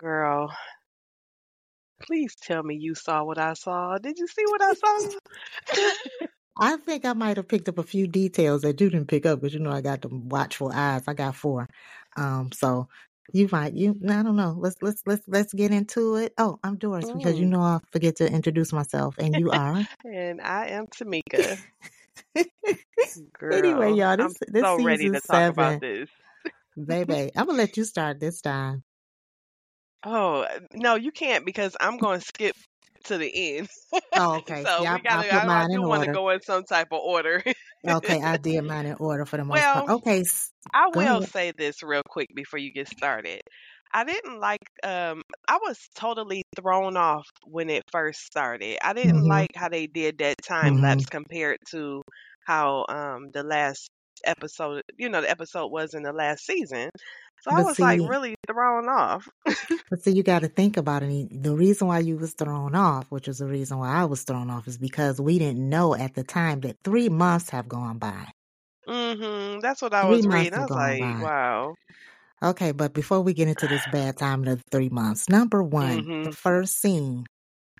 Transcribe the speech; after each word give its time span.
Girl, 0.00 0.50
please 2.02 2.34
tell 2.42 2.62
me 2.62 2.76
you 2.76 2.94
saw 2.94 3.22
what 3.24 3.38
I 3.38 3.52
saw. 3.54 3.98
Did 3.98 4.18
you 4.18 4.26
see 4.26 4.44
what 4.46 4.62
I 4.62 4.72
saw? 4.74 5.10
I 6.58 6.76
think 6.76 7.04
I 7.04 7.12
might 7.14 7.36
have 7.36 7.48
picked 7.48 7.68
up 7.68 7.78
a 7.78 7.82
few 7.82 8.06
details 8.06 8.62
that 8.62 8.80
you 8.80 8.90
didn't 8.90 9.08
pick 9.08 9.26
up 9.26 9.40
because 9.40 9.54
you 9.54 9.60
know 9.60 9.70
I 9.72 9.80
got 9.80 10.02
the 10.02 10.08
watchful 10.08 10.72
eyes. 10.74 11.04
I 11.06 11.14
got 11.14 11.36
four. 11.36 11.68
Um, 12.16 12.50
so 12.52 12.88
you 13.32 13.48
might 13.52 13.74
you 13.74 13.98
I 14.08 14.22
don't 14.22 14.36
know. 14.36 14.56
Let's 14.58 14.76
let's 14.82 15.02
let's 15.06 15.22
let's 15.28 15.52
get 15.54 15.70
into 15.72 16.16
it. 16.16 16.32
Oh, 16.38 16.58
I'm 16.64 16.76
Doris 16.76 17.10
because 17.10 17.38
you 17.38 17.46
Mm. 17.46 17.50
know 17.50 17.60
I 17.62 17.78
forget 17.92 18.16
to 18.16 18.30
introduce 18.30 18.72
myself, 18.72 19.16
and 19.18 19.36
you 19.36 19.50
are. 19.50 19.86
And 20.04 20.40
I 20.40 20.68
am 20.68 20.86
Tamika. 20.88 21.58
Girl, 23.38 23.54
anyway, 23.58 23.92
y'all, 23.92 24.16
I'm 24.18 24.32
this 24.32 24.36
this 24.48 24.64
so 24.64 24.76
ready 24.76 25.04
season 25.04 25.14
to 25.14 25.20
talk 25.20 25.48
about 25.48 25.76
seven, 25.76 25.80
this. 25.80 26.10
baby. 26.86 27.30
I'm 27.36 27.46
gonna 27.46 27.58
let 27.58 27.76
you 27.76 27.84
start 27.84 28.20
this 28.20 28.40
time. 28.40 28.82
Oh, 30.04 30.46
no, 30.74 30.94
you 30.94 31.12
can't 31.12 31.44
because 31.44 31.76
I'm 31.80 31.98
going 31.98 32.20
to 32.20 32.26
skip 32.26 32.56
to 33.04 33.18
the 33.18 33.30
end. 33.58 33.68
Oh, 34.16 34.38
okay. 34.38 34.66
So 34.66 34.84
I, 34.86 34.92
we 34.92 35.00
I 35.10 35.22
gotta, 35.22 35.30
put 35.30 35.42
I, 35.52 35.60
I 35.60 35.64
mine 35.64 35.70
in 35.72 35.80
do 35.80 35.86
want 35.86 36.02
to 36.02 36.08
go 36.08 36.30
in 36.30 36.40
some 36.42 36.64
type 36.64 36.88
of 36.92 37.00
order. 37.00 37.42
Okay, 37.86 38.22
I 38.22 38.36
did 38.38 38.62
mine 38.64 38.86
in 38.86 38.94
order 38.96 39.24
for 39.26 39.36
the 39.36 39.44
most 39.44 39.70
part. 39.70 39.84
Okay, 39.88 40.24
I 40.72 40.88
go 40.92 41.00
will 41.00 41.20
ahead. 41.20 41.22
say 41.22 41.52
this 41.52 41.82
real 41.82 42.02
quick 42.08 42.28
before 42.34 42.58
you 42.58 42.72
get 42.72 42.88
started. 42.88 43.42
I 43.92 44.04
didn't 44.04 44.38
like 44.40 44.60
um 44.84 45.22
I 45.48 45.58
was 45.62 45.88
totally 45.94 46.42
thrown 46.56 46.96
off 46.96 47.26
when 47.44 47.70
it 47.70 47.84
first 47.90 48.20
started. 48.22 48.78
I 48.86 48.92
didn't 48.92 49.24
Mhm, 49.24 49.28
like 49.28 49.50
how 49.56 49.68
they 49.68 49.86
did 49.88 50.18
that 50.18 50.36
time 50.42 50.78
lapse 50.80 51.06
compared 51.06 51.58
to 51.70 52.02
how 52.46 52.86
um 52.88 53.30
the 53.32 53.42
last 53.42 53.88
episode, 54.24 54.82
you 54.96 55.08
know, 55.08 55.20
the 55.20 55.30
episode 55.30 55.68
was 55.68 55.94
in 55.94 56.02
the 56.02 56.12
last 56.12 56.44
season. 56.46 56.90
So 57.42 57.50
I 57.50 57.56
But 57.56 57.64
was 57.66 57.78
like 57.80 58.00
really 58.00 58.34
thrown 58.46 58.88
off. 58.88 59.28
but 59.90 60.02
see, 60.02 60.10
you 60.12 60.22
got 60.22 60.40
to 60.40 60.48
think 60.48 60.76
about 60.76 61.02
it. 61.02 61.42
The 61.42 61.54
reason 61.54 61.88
why 61.88 62.00
you 62.00 62.16
was 62.16 62.34
thrown 62.34 62.74
off, 62.74 63.06
which 63.10 63.28
is 63.28 63.38
the 63.38 63.46
reason 63.46 63.78
why 63.78 63.90
I 63.92 64.04
was 64.04 64.24
thrown 64.24 64.50
off, 64.50 64.68
is 64.68 64.76
because 64.78 65.20
we 65.20 65.38
didn't 65.38 65.66
know 65.68 65.94
at 65.94 66.14
the 66.14 66.22
time 66.24 66.60
that 66.60 66.76
three 66.84 67.08
months 67.08 67.50
have 67.50 67.68
gone 67.68 67.98
by. 67.98 68.26
Mm-hmm. 68.88 69.60
That's 69.60 69.80
what 69.82 69.94
I 69.94 70.02
Three 70.02 70.10
was 70.16 70.26
reading. 70.26 70.52
I 70.54 70.56
have 70.60 70.60
was 70.62 70.68
gone 70.70 70.78
like, 70.78 71.00
by. 71.00 71.22
wow. 71.22 71.74
Okay, 72.42 72.72
but 72.72 72.94
before 72.94 73.20
we 73.20 73.34
get 73.34 73.48
into 73.48 73.68
this 73.68 73.86
bad 73.92 74.16
time 74.16 74.46
of 74.46 74.58
the 74.58 74.64
three 74.70 74.88
months, 74.88 75.28
number 75.28 75.62
one, 75.62 76.24
the 76.24 76.30
Mhm. 76.30 76.34
first 76.34 76.80
scene 76.80 77.26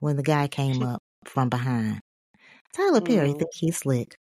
when 0.01 0.17
the 0.17 0.22
guy 0.22 0.49
came 0.49 0.83
up 0.83 1.03
from 1.25 1.49
behind, 1.49 2.01
Tyler 2.75 3.01
Perry 3.01 3.31
Mhm. 3.31 3.39
think 3.39 3.51
he's 3.55 3.78
slick. 3.78 4.17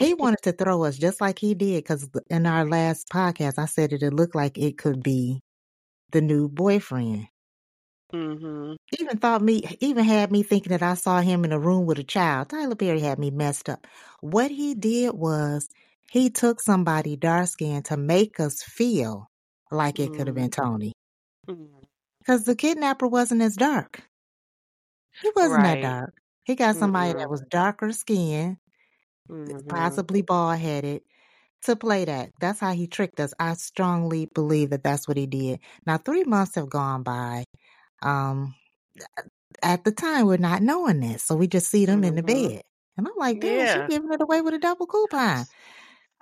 He 0.00 0.14
wanted 0.14 0.42
to 0.44 0.52
throw 0.52 0.84
us 0.84 0.96
just 0.96 1.20
like 1.20 1.38
he 1.38 1.54
did 1.54 1.84
because 1.84 2.08
in 2.30 2.46
our 2.46 2.64
last 2.64 3.10
podcast, 3.10 3.58
I 3.58 3.66
said 3.66 3.90
that 3.90 4.02
it 4.02 4.14
looked 4.14 4.34
like 4.34 4.56
it 4.56 4.78
could 4.78 5.02
be 5.02 5.40
the 6.10 6.22
new 6.22 6.48
boyfriend. 6.48 7.28
Mm-hmm. 8.12 8.72
Even 8.98 9.18
thought 9.18 9.42
me, 9.42 9.62
even 9.80 10.04
had 10.04 10.32
me 10.32 10.42
thinking 10.42 10.70
that 10.70 10.82
I 10.82 10.94
saw 10.94 11.20
him 11.20 11.44
in 11.44 11.52
a 11.52 11.58
room 11.58 11.84
with 11.84 11.98
a 11.98 12.02
child. 12.02 12.48
Tyler 12.48 12.74
Perry 12.74 13.00
had 13.00 13.18
me 13.18 13.30
messed 13.30 13.68
up. 13.68 13.86
What 14.20 14.50
he 14.50 14.74
did 14.74 15.12
was 15.12 15.68
he 16.10 16.30
took 16.30 16.62
somebody 16.62 17.16
dark 17.16 17.48
skinned 17.48 17.84
to 17.84 17.98
make 17.98 18.40
us 18.40 18.62
feel 18.62 19.28
like 19.70 20.00
it 20.00 20.14
could 20.14 20.26
have 20.26 20.34
been. 20.34 20.50
Mm-hmm. 20.50 20.62
Tony 20.62 20.92
mm-hmm. 21.46 21.84
because 22.20 22.44
the 22.44 22.56
kidnapper 22.56 23.06
wasn't 23.06 23.42
as 23.42 23.54
dark. 23.54 24.02
He 25.22 25.30
wasn't 25.36 25.64
that 25.64 25.82
dark. 25.82 26.14
He 26.44 26.54
got 26.54 26.76
somebody 26.76 27.12
that 27.12 27.22
mm-hmm. 27.22 27.30
was 27.30 27.44
darker 27.50 27.92
skinned, 27.92 28.56
Mhm. 29.30 29.62
possibly 29.68 30.22
bald 30.22 30.58
headed, 30.58 31.02
to 31.64 31.76
play 31.76 32.04
that. 32.06 32.32
That's 32.40 32.60
how 32.60 32.72
he 32.72 32.86
tricked 32.88 33.20
us. 33.20 33.34
I 33.40 33.54
strongly 33.54 34.28
believe 34.34 34.70
that 34.70 34.84
that's 34.84 35.08
what 35.08 35.16
he 35.18 35.26
did. 35.26 35.60
Now, 35.86 35.98
three 35.98 36.24
months 36.24 36.56
have 36.56 36.70
gone 36.70 37.02
by. 37.04 37.44
Um, 38.02 38.54
at 39.62 39.84
the 39.84 39.92
time, 39.92 40.26
we're 40.26 40.36
not 40.36 40.62
knowing 40.62 41.00
this, 41.00 41.24
so 41.24 41.36
we 41.36 41.46
just 41.46 41.68
see 41.70 41.86
them 41.86 42.04
in 42.04 42.14
the 42.14 42.22
Mhm. 42.22 42.22
bed, 42.22 42.62
and 42.96 43.06
I'm 43.08 43.14
like, 43.16 43.40
"Damn, 43.40 43.66
Yeah. 43.66 43.88
giving 43.88 44.12
it 44.12 44.22
away 44.22 44.40
with 44.42 44.54
a 44.54 44.58
double 44.58 44.86
coupon." 44.86 45.46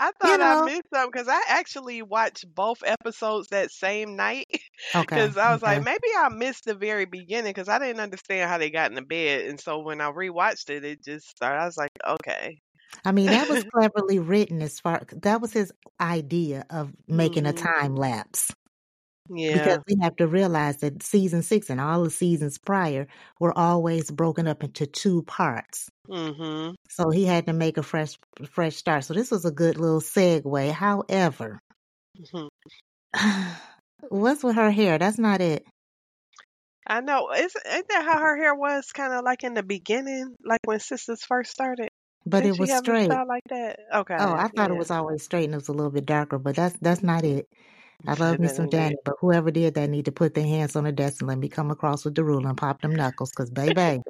I 0.01 0.13
You 0.23 0.37
thought 0.37 0.41
I 0.41 0.55
missed 0.55 0.85
something 0.95 1.11
because 1.11 1.27
I 1.29 1.41
actually 1.49 2.03
watched 2.03 2.53
both 2.55 2.83
episodes 2.85 3.49
that 3.49 3.71
same 3.73 4.15
night. 4.17 4.47
Okay, 4.95 5.29
Because 5.29 5.37
I 5.37 5.53
was 5.53 5.61
like, 5.63 5.83
maybe 5.83 6.07
I 6.17 6.29
missed 6.29 6.65
the 6.65 6.75
very 6.77 7.05
beginning 7.05 7.51
because 7.51 7.69
I 7.69 7.81
didn't 7.81 8.01
understand 8.01 8.49
how 8.49 8.59
they 8.59 8.71
got 8.71 8.91
in 8.93 8.95
the 8.95 9.03
bed. 9.03 9.47
And 9.47 9.59
so 9.61 9.81
when 9.81 10.01
I 10.01 10.11
rewatched 10.13 10.71
it, 10.71 10.85
it 10.85 11.03
just 11.05 11.29
started. 11.29 11.61
I 11.61 11.67
was 11.67 11.77
like, 11.77 11.91
okay. 12.07 12.61
I 13.05 13.13
mean, 13.13 13.31
that 13.31 13.49
was 13.49 13.65
cleverly 13.73 14.19
written. 14.19 14.63
As 14.63 14.81
far 14.81 15.03
that 15.23 15.41
was 15.41 15.53
his 15.53 15.73
idea 16.01 16.65
of 16.71 16.93
making 17.09 17.47
a 17.47 17.53
hmm 17.53 17.55
time 17.55 17.97
lapse. 17.97 18.53
Yeah. 19.31 19.51
because 19.53 19.79
we 19.89 19.97
have 20.03 20.17
to 20.17 20.27
realize 20.27 20.79
that 20.79 21.03
season 21.03 21.43
six 21.43 21.71
and 21.71 21.81
all 21.81 22.05
the 22.05 22.11
seasons 22.11 22.59
prior 22.59 23.07
were 23.41 23.57
always 23.57 24.11
broken 24.11 24.47
up 24.47 24.63
into 24.65 24.87
two 24.87 25.23
parts. 25.23 25.91
hmm 26.09 26.75
So 26.91 27.11
he 27.11 27.25
had 27.25 27.47
to 27.47 27.53
make 27.55 27.79
a 27.79 27.83
fresh 27.83 28.19
fresh 28.51 28.77
start. 28.77 29.05
So 29.05 29.15
this 29.15 29.31
was 29.31 29.45
a 29.45 29.51
good 29.53 29.79
little 29.79 30.01
segue. 30.01 30.73
However, 30.73 31.61
hmm 32.33 32.49
what's 34.09 34.43
with 34.43 34.57
her 34.57 34.71
hair? 34.71 34.99
That's 34.99 35.19
not 35.19 35.41
it. 35.41 35.65
I 36.89 37.01
know. 37.01 37.31
Is, 37.31 37.55
isn't 37.55 37.89
that 37.89 38.05
how 38.05 38.19
her 38.19 38.37
hair 38.37 38.53
was 38.55 38.91
kind 38.93 39.13
of 39.13 39.25
like 39.25 39.45
in 39.45 39.55
the 39.55 39.63
beginning, 39.63 40.37
like 40.45 40.61
when 40.65 40.79
Sistas 40.81 41.21
first 41.25 41.53
started? 41.53 41.88
But 42.29 42.43
Didn't 42.43 42.57
it 42.57 42.61
was 42.61 42.73
straight. 42.77 43.09
like 43.09 43.45
that? 43.49 43.81
Okay. 43.95 44.17
Oh, 44.19 44.35
I 44.35 44.49
thought 44.49 44.71
it 44.71 44.77
was 44.77 44.91
always 44.91 45.23
straight 45.23 45.45
and 45.45 45.55
it 45.55 45.59
was 45.59 45.69
a 45.69 45.73
little 45.73 45.91
bit 45.91 46.07
darker, 46.07 46.39
but 46.39 46.57
that's 46.57 46.77
that's 46.81 47.03
not 47.03 47.25
it. 47.25 47.49
I 48.07 48.15
love 48.15 48.39
me 48.39 48.49
some. 48.49 48.67
Danni, 48.69 48.95
but 49.05 49.15
whoever 49.21 49.51
did 49.51 49.75
that 49.75 49.91
need 49.91 50.05
to 50.05 50.13
put 50.13 50.35
their 50.35 50.47
hands 50.47 50.77
on 50.77 50.85
the 50.85 50.93
desk 50.93 51.21
and 51.21 51.29
let 51.29 51.39
me 51.39 51.49
come 51.49 51.71
across 51.71 52.05
with 52.05 52.15
the 52.15 52.25
ruler 52.25 52.49
and 52.49 52.59
pop 52.59 52.81
them 52.83 52.95
knuckles, 52.95 53.33
cause 53.33 53.51
baby, 53.51 54.01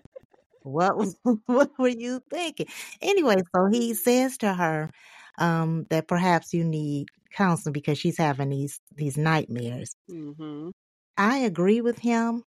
what 0.63 0.97
was, 0.97 1.17
what 1.47 1.71
were 1.79 1.89
you 1.89 2.21
thinking? 2.31 2.67
Anyway, 3.01 3.37
so 3.55 3.67
he 3.71 3.95
says 3.95 4.37
to 4.39 4.55
her 4.55 4.91
um, 5.39 5.87
that 5.91 6.09
perhaps 6.09 6.53
you 6.53 6.65
need 6.65 7.09
counseling 7.35 7.73
because 7.73 7.99
she's 7.99 8.19
having 8.19 8.51
these 8.51 8.81
these 8.97 9.17
nightmares. 9.17 9.95
hmm 10.09 10.71
I 11.17 11.39
agree 11.39 11.81
with 11.81 11.99
him, 11.99 12.45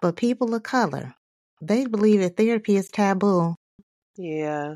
but 0.00 0.16
people 0.16 0.54
of 0.54 0.62
color, 0.62 1.14
they 1.60 1.86
believe 1.86 2.20
that 2.20 2.36
therapy 2.36 2.76
is 2.76 2.88
taboo. 2.88 3.54
Yeah. 4.16 4.74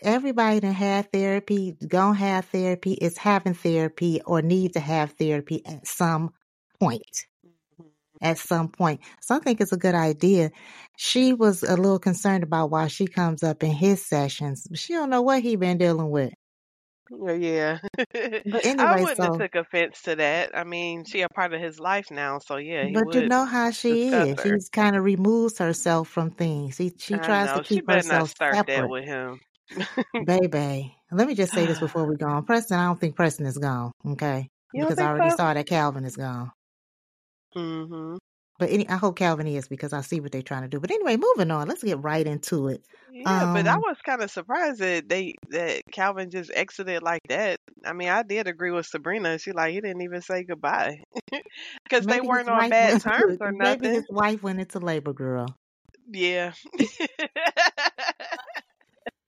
Everybody 0.00 0.60
that 0.60 0.72
had 0.72 1.12
therapy, 1.12 1.76
gonna 1.86 2.14
have 2.18 2.46
therapy, 2.46 2.92
is 2.94 3.18
having 3.18 3.54
therapy 3.54 4.20
or 4.24 4.42
need 4.42 4.74
to 4.74 4.80
have 4.80 5.12
therapy 5.12 5.64
at 5.66 5.86
some 5.86 6.32
point. 6.80 7.26
Mm-hmm. 7.44 7.88
At 8.20 8.38
some 8.38 8.68
point. 8.68 9.00
So 9.20 9.36
I 9.36 9.38
think 9.40 9.60
it's 9.60 9.72
a 9.72 9.76
good 9.76 9.94
idea. 9.94 10.50
She 10.96 11.32
was 11.32 11.62
a 11.62 11.76
little 11.76 11.98
concerned 11.98 12.44
about 12.44 12.70
why 12.70 12.86
she 12.88 13.06
comes 13.06 13.42
up 13.42 13.62
in 13.62 13.72
his 13.72 14.04
sessions. 14.04 14.66
She 14.74 14.92
don't 14.92 15.10
know 15.10 15.22
what 15.22 15.42
he 15.42 15.56
been 15.56 15.78
dealing 15.78 16.10
with. 16.10 16.32
Well, 17.10 17.36
Yeah. 17.36 17.78
But 17.96 18.66
I 18.66 19.00
wouldn't 19.00 19.18
have 19.18 19.38
took 19.38 19.54
offense 19.54 20.02
to 20.02 20.16
that. 20.16 20.56
I 20.56 20.64
mean, 20.64 21.04
she 21.04 21.20
a 21.22 21.28
part 21.28 21.52
of 21.52 21.60
his 21.60 21.78
life 21.78 22.10
now, 22.10 22.38
so 22.38 22.56
yeah, 22.56 22.86
he 22.86 22.92
but 22.92 23.14
you 23.14 23.28
know 23.28 23.44
how 23.44 23.70
she 23.70 24.08
is. 24.08 24.40
her. 24.40 24.54
She's 24.54 24.68
kind 24.68 24.96
of 24.96 25.04
removes 25.04 25.58
herself 25.58 26.08
from 26.08 26.30
things. 26.30 26.76
She 26.76 26.92
she 26.98 27.14
I 27.14 27.18
tries 27.18 27.50
to 27.50 27.56
know. 27.56 27.62
She 27.62 27.74
keep 27.76 27.88
not 27.88 27.96
herself 27.96 28.30
start 28.30 28.54
that 28.54 28.66
separate. 28.66 28.88
with 28.88 29.04
him. 29.04 29.40
Baby, 30.26 30.96
let 31.10 31.26
me 31.26 31.34
just 31.34 31.52
say 31.54 31.66
this 31.66 31.78
before 31.80 32.06
we 32.06 32.16
go 32.16 32.26
on. 32.26 32.44
Preston, 32.44 32.78
I 32.78 32.86
don't 32.86 33.00
think 33.00 33.16
Preston 33.16 33.46
is 33.46 33.58
gone, 33.58 33.92
okay? 34.06 34.48
Because 34.72 34.98
I 34.98 35.06
already 35.08 35.30
so? 35.30 35.36
saw 35.36 35.54
that 35.54 35.66
Calvin 35.66 36.04
is 36.04 36.16
gone. 36.16 36.52
hmm 37.54 38.16
But 38.58 38.70
any, 38.70 38.88
I 38.88 38.96
hope 38.96 39.16
Calvin 39.16 39.46
is 39.46 39.68
because 39.68 39.92
I 39.92 40.00
see 40.02 40.20
what 40.20 40.32
they're 40.32 40.42
trying 40.42 40.62
to 40.62 40.68
do. 40.68 40.80
But 40.80 40.90
anyway, 40.90 41.16
moving 41.16 41.50
on. 41.50 41.68
Let's 41.68 41.82
get 41.82 42.02
right 42.02 42.26
into 42.26 42.68
it. 42.68 42.82
Yeah, 43.12 43.46
but 43.52 43.66
I 43.66 43.74
Um, 43.74 43.82
was 43.82 43.96
kind 44.04 44.22
of 44.22 44.30
surprised 44.30 44.80
that 44.80 45.08
they 45.08 45.34
that 45.50 45.82
Calvin 45.92 46.30
just 46.30 46.50
exited 46.54 47.02
like 47.02 47.20
that. 47.28 47.58
I 47.84 47.92
mean, 47.92 48.08
I 48.08 48.22
did 48.22 48.46
agree 48.48 48.70
with 48.70 48.86
Sabrina. 48.86 49.38
She 49.38 49.52
like 49.52 49.72
he 49.74 49.80
didn't 49.80 50.02
even 50.02 50.22
say 50.22 50.44
goodbye 50.44 51.02
because 51.84 52.06
they 52.06 52.20
weren't 52.20 52.48
on 52.48 52.68
bad 52.68 52.98
terms 52.98 53.36
or 53.40 53.52
nothing. 53.52 53.90
maybe 53.90 53.94
his 53.94 54.06
wife 54.08 54.42
went 54.42 54.60
into 54.60 54.78
labor, 54.80 55.12
girl. 55.12 55.46
Yeah. 56.12 56.52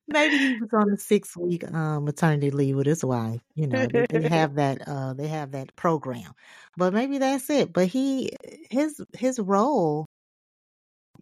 Maybe 0.08 0.38
he 0.38 0.54
was 0.54 0.68
on 0.72 0.92
a 0.92 0.96
six 0.98 1.36
week 1.36 1.64
um, 1.72 2.04
maternity 2.04 2.50
leave 2.50 2.76
with 2.76 2.86
his 2.86 3.04
wife. 3.04 3.40
You 3.54 3.66
know, 3.66 3.88
they, 3.88 4.04
they 4.10 4.28
have 4.28 4.56
that 4.56 4.86
uh, 4.86 5.14
they 5.14 5.28
have 5.28 5.52
that 5.52 5.74
program. 5.76 6.32
But 6.76 6.92
maybe 6.94 7.18
that's 7.18 7.48
it. 7.50 7.72
But 7.72 7.86
he 7.88 8.30
his 8.70 9.00
his 9.14 9.38
role 9.38 10.06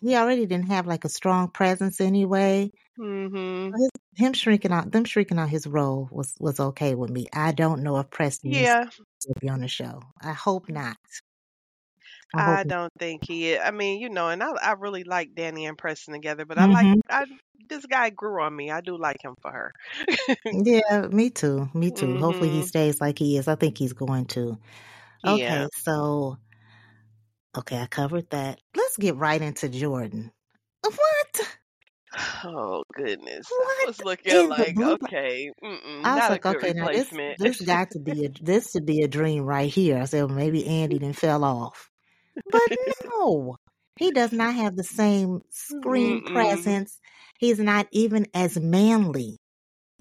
he 0.02 0.16
already 0.16 0.44
didn't 0.46 0.66
have 0.68 0.86
like 0.86 1.04
a 1.04 1.08
strong 1.08 1.48
presence 1.48 2.00
anyway. 2.00 2.70
mhm. 2.98 3.72
His, 3.76 3.90
him 4.16 4.32
shrinking 4.32 4.72
out 4.72 4.90
them 4.92 5.04
shrinking 5.04 5.38
out 5.38 5.48
his 5.50 5.66
role 5.66 6.08
was 6.10 6.34
was 6.40 6.60
okay 6.60 6.94
with 6.94 7.10
me. 7.10 7.26
I 7.32 7.52
don't 7.52 7.82
know 7.82 7.98
if 7.98 8.10
Preston 8.10 8.52
Yeah, 8.52 8.84
to 9.22 9.34
be 9.40 9.48
on 9.48 9.60
the 9.60 9.68
show. 9.68 10.02
I 10.20 10.32
hope 10.32 10.68
not. 10.68 10.96
I 12.34 12.42
hope 12.42 12.60
I 12.60 12.64
don't 12.64 12.92
think 12.98 13.24
he. 13.26 13.58
I 13.58 13.70
mean, 13.70 14.00
you 14.00 14.08
know, 14.08 14.28
and 14.28 14.42
I 14.42 14.50
I 14.62 14.72
really 14.72 15.04
like 15.04 15.34
Danni 15.34 15.68
and 15.68 15.78
Preston 15.78 16.14
together, 16.14 16.44
but 16.46 16.58
I 16.58 16.66
like 16.66 16.88
hmm 16.88 17.00
I 17.10 17.24
this 17.68 17.86
guy 17.86 18.10
grew 18.10 18.42
on 18.42 18.54
me. 18.56 18.70
I 18.70 18.80
do 18.80 18.96
like 18.98 19.22
him 19.22 19.34
for 19.42 19.50
her. 19.52 19.72
Yeah, 20.52 21.08
me 21.08 21.30
too. 21.30 21.68
Me 21.74 21.90
too. 21.92 22.16
Hopefully 22.18 22.50
he 22.50 22.62
mhm. 22.62 22.62
stays 22.62 23.00
like 23.00 23.18
he 23.18 23.36
is. 23.38 23.48
I 23.48 23.54
think 23.56 23.78
he's 23.78 23.92
going 23.94 24.26
to. 24.26 24.58
Okay, 25.26 25.66
Yeah. 25.66 25.68
so 25.74 26.38
Okay, 27.56 27.78
I 27.80 27.86
covered 27.86 28.28
that. 28.30 28.60
Let's 28.76 28.98
get 28.98 29.16
right 29.16 29.40
into 29.40 29.68
Jordan. 29.70 30.32
What? 30.82 31.58
Oh 32.44 32.84
goodness! 32.94 33.54
What 33.54 33.68
I 33.68 33.84
was 33.86 34.02
looking 34.02 34.48
like, 34.48 34.80
okay, 34.82 35.50
mm-mm, 35.62 36.12
I 36.12 36.16
was 36.16 36.28
like, 36.28 36.46
okay, 36.46 36.72
now 36.74 36.88
this 36.88 37.12
this 37.38 37.60
got 37.60 37.90
to 37.92 38.00
be 38.00 38.26
a 38.26 38.30
this 38.42 38.72
should 38.72 38.86
be 38.86 39.02
a 39.02 39.08
dream 39.08 39.44
right 39.44 39.72
here. 39.72 39.98
I 39.98 40.06
said 40.06 40.24
well, 40.24 40.34
maybe 40.36 40.64
Andi 40.64 41.00
then 41.00 41.12
fell 41.14 41.44
off, 41.44 41.91
but 42.50 42.62
no, 43.04 43.56
he 43.98 44.10
does 44.12 44.32
not 44.32 44.54
have 44.54 44.76
the 44.76 44.84
same 44.84 45.42
screen 45.50 46.20
Mm-mm. 46.20 46.22
presence. 46.22 47.00
He's 47.38 47.58
not 47.58 47.88
even 47.92 48.26
as 48.34 48.58
manly. 48.58 49.38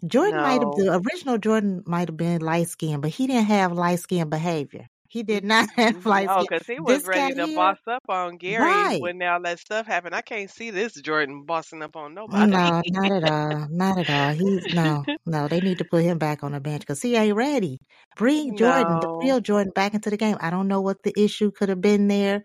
Jordan 0.07 0.41
might 0.41 0.61
have 0.61 0.73
the 0.75 0.93
original 1.05 1.37
Jordan 1.39 1.83
might 1.87 2.09
have 2.09 2.17
been 2.17 2.41
light 2.41 2.67
skinned, 2.69 3.01
but 3.01 3.11
he 3.11 3.27
didn't 3.27 3.45
have 3.47 3.73
light 3.73 3.99
skinned 3.99 4.29
behavior. 4.31 4.87
He 5.11 5.23
did 5.23 5.43
not 5.43 5.69
have 5.75 6.05
light 6.05 6.29
No, 6.29 6.31
skin. 6.31 6.47
because 6.47 6.65
he 6.67 6.79
was 6.79 7.03
This 7.03 7.05
ready 7.05 7.33
to 7.35 7.47
here, 7.47 7.55
boss 7.55 7.79
up 7.87 8.03
on 8.09 8.37
Gary 8.37 8.87
right? 8.87 8.97
when 8.97 9.21
all 9.21 9.41
that 9.43 9.59
stuff 9.59 9.85
happened. 9.87 10.15
I 10.15 10.21
can't 10.21 10.49
see 10.49 10.71
this 10.71 10.93
Jordan 10.93 11.43
bossing 11.45 11.81
up 11.83 11.95
on 11.97 12.13
nobody. 12.13 12.53
No, 12.53 12.81
not 12.87 13.11
at 13.11 13.23
all. 13.23 13.67
Not 13.69 13.97
at 13.97 14.09
all. 14.09 14.31
He's 14.31 14.67
no, 14.71 15.05
no. 15.25 15.47
They 15.47 15.59
need 15.61 15.79
to 15.79 15.85
put 15.85 16.03
him 16.03 16.17
back 16.17 16.43
on 16.43 16.53
the 16.53 16.59
bench 16.61 16.81
because 16.81 17.01
he 17.01 17.15
ain't 17.15 17.35
ready. 17.35 17.79
Bring 18.15 18.55
Jordan, 18.55 18.99
the 18.99 19.09
real 19.21 19.41
Jordan, 19.41 19.71
back 19.75 19.93
into 19.93 20.09
the 20.09 20.17
game. 20.17 20.37
I 20.39 20.49
don't 20.49 20.67
know 20.67 20.81
what 20.81 21.03
the 21.03 21.13
issue 21.19 21.51
could 21.51 21.69
have 21.69 21.81
been 21.81 22.07
there, 22.07 22.43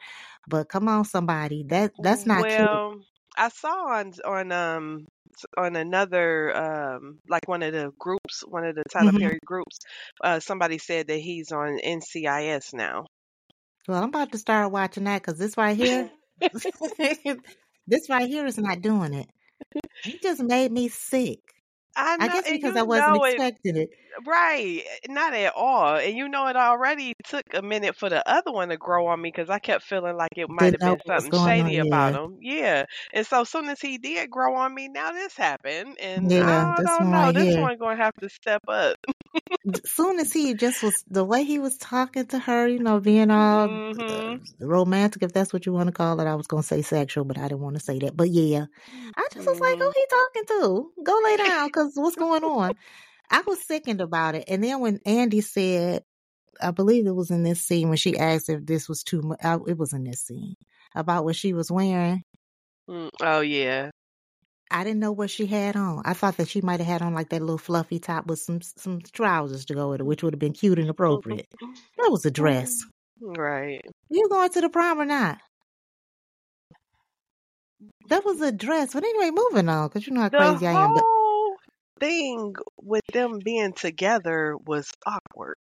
but 0.49 0.69
come 0.69 0.89
on, 0.89 1.05
somebody. 1.05 1.65
That 1.69 1.93
that's 1.99 2.27
not 2.27 2.49
cute. 2.49 2.71
Well, 2.71 3.01
I 3.37 3.49
saw 3.49 3.89
on 3.99 4.13
on 4.25 4.53
um 4.53 5.07
on 5.57 5.77
another 5.77 6.55
um 6.57 7.19
like 7.29 7.47
one 7.49 7.63
of 7.63 7.73
the 7.73 7.93
groups, 7.99 8.43
one 8.47 8.65
of 8.65 8.75
the 8.77 8.85
Tyler 8.91 9.13
hmm 9.13 9.19
Perry 9.19 9.39
groups, 9.45 9.79
uh 10.23 10.41
somebody 10.41 10.79
said 10.79 11.09
that 11.09 11.19
he's 11.19 11.53
on 11.53 11.79
NCIS 11.85 12.73
now. 12.75 13.07
Well, 13.89 14.03
I'm 14.03 14.09
about 14.11 14.33
to 14.33 14.39
start 14.39 14.71
watching 14.73 15.05
that 15.05 15.23
because 15.23 15.39
this 15.39 15.57
right 15.57 15.77
here, 15.77 16.11
this 17.87 18.09
right 18.09 18.29
here 18.29 18.47
is 18.47 18.59
not 18.59 18.81
doing 18.83 19.15
it. 19.15 19.29
He 20.03 20.19
just 20.19 20.43
made 20.43 20.73
me 20.73 20.89
sick. 20.89 21.56
I 21.97 22.19
I 22.19 22.29
guess 22.29 22.51
because 22.51 22.77
I 22.77 22.83
wasn't 22.83 23.17
know 23.17 23.25
it 23.25 23.41
expecting 23.41 23.77
it. 23.77 23.91
right, 24.27 24.83
not 25.09 25.35
at 25.35 25.55
all. 25.57 25.97
And 25.97 26.17
you 26.17 26.29
know 26.29 26.47
it 26.49 26.57
already 26.57 27.15
took 27.25 27.45
a 27.55 27.63
minute 27.63 27.97
for 27.97 28.11
the 28.11 28.29
other 28.29 28.53
one 28.53 28.69
to 28.71 28.77
grow 28.79 29.07
on 29.09 29.21
me 29.23 29.31
because 29.35 29.51
I 29.51 29.59
kept 29.61 29.85
feeling 29.85 30.17
like 30.17 30.33
it 30.37 30.49
might 30.51 30.75
have 30.75 30.83
been 30.83 30.99
something 31.07 31.31
going 31.31 31.61
on. 31.61 31.73
shady 31.73 31.79
about 31.79 32.15
Yeah, 32.15 32.17
him. 32.17 32.39
Yeah. 32.41 32.85
And 33.13 33.27
so 33.27 33.43
as 33.43 33.51
soon 33.51 33.69
as 33.69 33.81
he 33.81 33.99
did 33.99 34.31
grow 34.31 34.57
on 34.57 34.75
me, 34.75 34.89
now 34.89 35.13
this 35.13 35.37
happened. 35.37 35.99
And 36.01 36.33
yeah. 36.33 36.65
I 36.77 36.77
This 36.77 36.99
don't 36.99 37.11
one 37.11 37.11
know, 37.11 37.33
right 37.33 37.35
this 37.35 37.57
here. 37.57 37.57
one 37.57 37.79
gonna 37.79 37.97
have 37.97 38.15
to 38.21 38.29
step 38.29 38.63
up. 38.69 38.97
soon 39.85 40.19
as 40.21 40.33
he 40.33 40.55
just 40.55 40.83
was 40.83 41.05
the 41.09 41.25
way 41.25 41.45
he 41.45 41.59
was 41.59 41.77
talking 41.79 42.27
to 42.29 42.39
her, 42.39 42.69
you 42.69 42.79
know, 42.79 43.01
being 43.01 43.31
all 43.31 43.71
uh, 44.09 44.15
hmm 44.15 44.39
romantic, 44.61 45.23
if 45.23 45.33
that's 45.33 45.53
what 45.53 45.67
you 45.67 45.73
want 45.73 45.89
to 45.89 45.93
call 45.93 46.21
it. 46.21 46.27
I 46.27 46.35
was 46.35 46.47
gonna 46.47 46.63
say 46.63 46.83
sexual, 46.83 47.25
but 47.25 47.39
I 47.39 47.49
didn't 47.49 47.61
want 47.61 47.77
to 47.77 47.83
say 47.83 47.99
that. 48.01 48.17
But 48.17 48.31
yeah, 48.31 48.67
I 49.17 49.29
just 49.33 49.47
was 49.47 49.61
like, 49.61 49.77
hmm 49.77 49.81
who 49.81 49.93
he 49.95 50.07
talking 50.11 50.47
to? 50.47 50.93
Go 51.05 51.21
lay 51.25 51.37
down, 51.37 51.71
cause 51.87 52.03
what's 52.03 52.17
going 52.17 52.45
on? 52.45 52.75
I 53.31 53.43
was 53.47 53.63
sickened 53.63 54.01
about 54.01 54.35
it. 54.35 54.45
And 54.49 54.63
then 54.63 54.81
when 54.81 54.99
Andi 55.01 55.43
said, 55.43 56.03
I 56.61 56.71
believe 56.71 57.07
it 57.07 57.15
was 57.15 57.31
in 57.31 57.43
this 57.43 57.61
scene 57.61 57.89
when 57.89 57.99
she 57.99 58.17
asked 58.17 58.49
if 58.49 58.65
this 58.65 58.89
was 58.89 59.03
too 59.03 59.23
much. 59.23 59.39
Uh, 59.43 59.59
it 59.67 59.77
was 59.77 59.93
in 59.93 60.05
this 60.05 60.21
scene 60.21 60.55
about 60.95 61.25
what 61.25 61.37
she 61.37 61.53
was 61.53 61.71
wearing. 61.71 62.23
Mm, 62.89 63.11
Oh 63.21 63.41
yeah. 63.41 63.91
I 64.71 64.83
didn't 64.83 65.01
know 65.01 65.13
what 65.13 65.31
she 65.31 65.47
had 65.47 65.77
on. 65.77 66.03
I 66.05 66.13
thought 66.13 66.39
that 66.39 66.49
she 66.49 66.61
might 66.61 66.81
have 66.81 66.89
had 66.89 67.03
on 67.03 67.15
like 67.15 67.29
that 67.29 67.41
little 67.41 67.59
fluffy 67.59 68.01
top 68.01 68.27
with 68.27 68.41
some 68.41 68.61
some 68.63 69.01
trousers 69.01 69.65
to 69.67 69.75
go 69.75 69.91
with 69.91 70.01
it, 70.01 70.07
which 70.07 70.23
would 70.23 70.33
have 70.33 70.41
been 70.41 70.53
cute 70.53 70.79
and 70.79 70.85
mm-hmm. 70.85 70.91
appropriate. 70.91 71.47
That 71.99 72.11
was 72.11 72.25
a 72.27 72.31
dress. 72.31 72.75
Mm-hmm. 73.23 73.41
Right. 73.41 73.81
You 74.11 74.29
going 74.29 74.51
to 74.51 74.61
the 74.61 74.69
prom 74.69 75.01
or 75.01 75.05
not? 75.05 75.39
That 78.09 78.25
was 78.25 78.41
a 78.41 78.53
dress. 78.53 78.93
But 78.93 79.05
anyway, 79.05 79.31
moving 79.31 79.69
on, 79.69 79.89
because 79.89 80.07
you 80.07 80.13
know 80.13 80.23
how 80.23 80.29
The 80.29 80.39
crazy 80.39 80.67
I 80.67 80.85
am. 80.85 80.95
But 80.95 81.05
thing 82.01 82.55
with 82.83 83.03
them 83.13 83.39
being 83.45 83.73
together 83.75 84.57
was 84.67 84.91
awkward. 85.07 85.57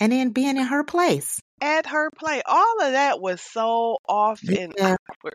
and 0.00 0.12
then 0.12 0.30
being 0.30 0.56
in 0.56 0.64
her 0.66 0.84
place. 0.84 1.40
At 1.60 1.86
her 1.86 2.10
play, 2.12 2.42
all 2.46 2.80
of 2.80 2.92
that 2.92 3.20
was 3.20 3.40
so 3.40 3.98
off 4.08 4.40
and 4.54 4.72
Yeah, 4.76 4.96
awkward. 5.10 5.34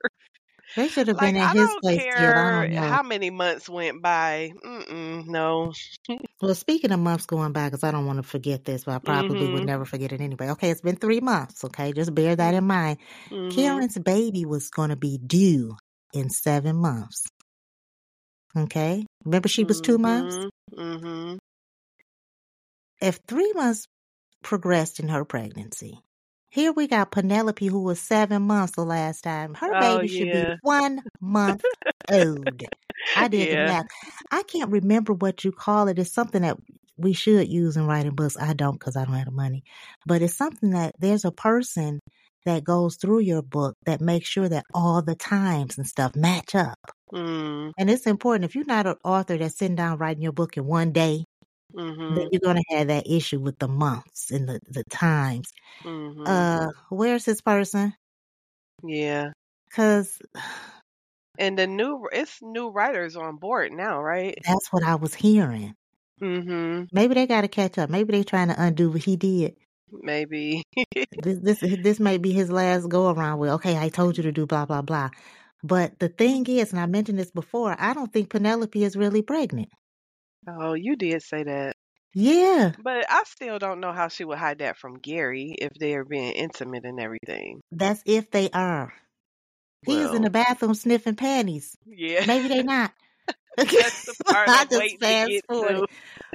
they 0.75 0.87
should 0.87 1.07
have 1.09 1.17
Like 1.17 1.19
been 1.19 1.35
in 1.35 1.49
I 1.49 1.53
his 1.53 1.75
place 1.75 2.03
together. 2.13 2.39
I 2.39 2.51
don't 2.51 2.69
care 2.69 2.73
know. 2.73 2.97
how 2.97 3.03
many 3.03 3.29
months 3.29 3.67
went 3.69 4.01
by. 4.01 4.51
Mm-mm, 4.63 5.25
no. 5.27 5.73
Well, 6.41 6.55
speaking 6.55 6.91
of 6.91 6.99
months 6.99 7.25
going 7.25 7.51
by, 7.51 7.67
because 7.67 7.83
I 7.83 7.91
don't 7.91 8.05
want 8.05 8.17
to 8.17 8.23
forget 8.23 8.63
this, 8.65 8.85
but 8.85 8.93
I 8.95 8.99
probably 8.99 9.47
would 9.47 9.63
Mhm. 9.63 9.65
never 9.65 9.85
forget 9.85 10.11
it 10.11 10.21
anyway. 10.21 10.49
Okay, 10.51 10.69
it's 10.71 10.81
been 10.81 10.95
three 10.95 11.19
months. 11.19 11.63
Okay, 11.65 11.91
just 11.91 12.15
bear 12.15 12.35
that 12.35 12.53
in 12.53 12.63
mind. 12.65 12.99
Mhm. 13.31 13.49
Karen's 13.49 13.97
baby 13.99 14.45
was 14.45 14.69
going 14.69 14.89
to 14.89 14.95
be 14.95 15.17
due 15.17 15.75
in 16.13 16.29
seven 16.29 16.77
months. 16.77 17.25
Okay, 18.57 19.05
remember 19.25 19.47
she 19.47 19.63
was 19.63 19.81
two 19.81 19.97
months. 19.97 20.37
Mhm. 20.37 20.49
Mhm. 20.77 21.39
If 23.01 23.19
three 23.27 23.51
months 23.53 23.87
progressed 24.43 24.99
in 24.99 25.09
her 25.09 25.25
pregnancy, 25.25 25.99
here 26.49 26.71
we 26.71 26.87
got 26.87 27.11
Penelope, 27.11 27.65
who 27.67 27.83
was 27.83 27.99
seven 28.01 28.43
months 28.43 28.75
the 28.75 28.85
last 28.85 29.21
time. 29.21 29.53
Her 29.55 29.73
Oh 29.73 29.79
baby 29.79 30.07
should 30.07 30.27
yeah. 30.27 30.55
be 30.55 30.57
one 30.61 31.03
month 31.19 31.63
old. 32.11 32.63
I 33.15 33.27
did 33.27 33.49
the 33.49 33.57
math. 33.57 33.87
I 34.31 34.43
can't 34.43 34.71
remember 34.71 35.13
what 35.13 35.43
you 35.43 35.51
call 35.51 35.87
it. 35.87 35.99
It's 35.99 36.13
something 36.13 36.41
that 36.41 36.57
we 36.97 37.13
should 37.13 37.47
use 37.47 37.77
in 37.77 37.85
writing 37.87 38.15
books. 38.15 38.37
I 38.37 38.53
don't 38.53 38.79
because 38.79 38.95
I 38.97 39.05
don't 39.05 39.15
have 39.15 39.25
the 39.25 39.31
money. 39.31 39.63
But 40.05 40.21
it's 40.21 40.35
something 40.35 40.71
that 40.71 40.95
there's 40.99 41.25
a 41.25 41.31
person 41.31 41.99
that 42.45 42.63
goes 42.63 42.95
through 42.97 43.19
your 43.19 43.41
book 43.41 43.75
that 43.85 44.01
makes 44.01 44.27
sure 44.27 44.49
that 44.49 44.65
all 44.73 45.01
the 45.01 45.15
times 45.15 45.77
and 45.77 45.87
stuff 45.87 46.15
match 46.15 46.55
up. 46.55 46.79
Mm. 47.11 47.71
And 47.77 47.89
it's 47.89 48.07
important. 48.07 48.45
If 48.45 48.55
you're 48.55 48.65
not 48.65 48.87
an 48.87 48.95
author 49.03 49.37
that's 49.37 49.57
sitting 49.57 49.75
down 49.75 49.97
writing 49.97 50.23
your 50.23 50.31
book 50.33 50.57
in 50.57 50.65
one 50.65 50.91
day, 50.91 51.25
then 52.09 52.25
Mhm. 52.25 52.31
you're 52.31 52.41
going 52.41 52.57
to 52.57 52.77
have 52.77 52.87
that 52.89 53.07
issue 53.07 53.39
with 53.41 53.59
the 53.59 53.67
months 53.69 54.31
and 54.31 54.49
the, 54.49 54.59
the 54.69 54.83
times. 54.91 55.51
Mhm. 55.83 56.45
Uh, 56.45 56.69
where's 56.89 57.25
this 57.25 57.41
person? 57.41 57.93
Yeah. 58.83 59.31
Because 59.69 60.19
And 61.39 61.57
the 61.57 61.65
new 61.65 62.07
it's 62.11 62.39
new 62.39 62.69
writers 62.69 63.15
on 63.15 63.37
board 63.37 63.71
now, 63.71 63.99
right? 63.99 64.37
that's 64.43 64.67
what 64.73 64.83
I 64.83 64.95
was 64.95 65.15
hearing. 65.15 65.75
Mhm. 66.21 66.89
Maybe 66.91 67.15
they 67.15 67.25
got 67.25 67.41
to 67.41 67.47
catch 67.47 67.79
up. 67.79 67.89
Maybe 67.89 68.11
they're 68.11 68.23
trying 68.23 68.49
to 68.49 68.61
undo 68.61 68.91
what 68.91 69.03
he 69.03 69.15
did. 69.15 69.57
Maybe. 69.91 70.63
This 71.11 71.39
this 71.39 71.59
this 71.59 71.99
may 71.99 72.17
be 72.17 72.31
his 72.33 72.51
last 72.51 72.87
go 72.89 73.09
around 73.09 73.39
with. 73.39 73.49
Okay, 73.51 73.77
I 73.77 73.89
told 73.89 74.17
you 74.17 74.23
to 74.23 74.31
do 74.31 74.45
blah 74.45 74.65
blah 74.65 74.81
blah. 74.81 75.09
But 75.63 75.99
the 75.99 76.09
thing 76.09 76.45
is, 76.47 76.71
and 76.71 76.79
I 76.79 76.85
mentioned 76.85 77.19
this 77.19 77.31
before, 77.31 77.75
I 77.77 77.93
don't 77.93 78.11
think 78.11 78.29
Penelope 78.29 78.81
is 78.83 78.95
really 78.95 79.21
pregnant. 79.21 79.69
oh, 80.47 80.73
you 80.73 80.95
did 80.95 81.21
say 81.21 81.43
that. 81.43 81.75
Yeah, 82.15 82.71
But 82.83 83.05
I 83.07 83.23
still 83.27 83.59
don't 83.59 83.79
know 83.81 83.91
how 83.91 84.07
she 84.07 84.25
would 84.25 84.39
hide 84.39 84.59
that 84.59 84.77
from 84.77 84.95
Gary 84.97 85.53
if 85.59 85.73
they're 85.79 86.03
being 86.05 86.31
intimate 86.31 86.83
and 86.83 86.99
everything. 86.99 87.61
that's 87.71 88.01
if 88.05 88.31
they 88.31 88.49
are. 88.49 88.91
He 89.85 89.95
is 89.95 90.13
in 90.13 90.23
the 90.23 90.29
bathroom 90.31 90.73
sniffing 90.73 91.15
panties. 91.15 91.77
yeah. 91.85 92.25
Maybe 92.25 92.47
they 92.49 92.63
not. 92.63 92.91
That's 93.57 94.05
the 94.05 94.23
part 94.25 94.49
I 94.49 94.65
just 94.65 94.99
fast 94.99 95.31
to. 95.51 95.85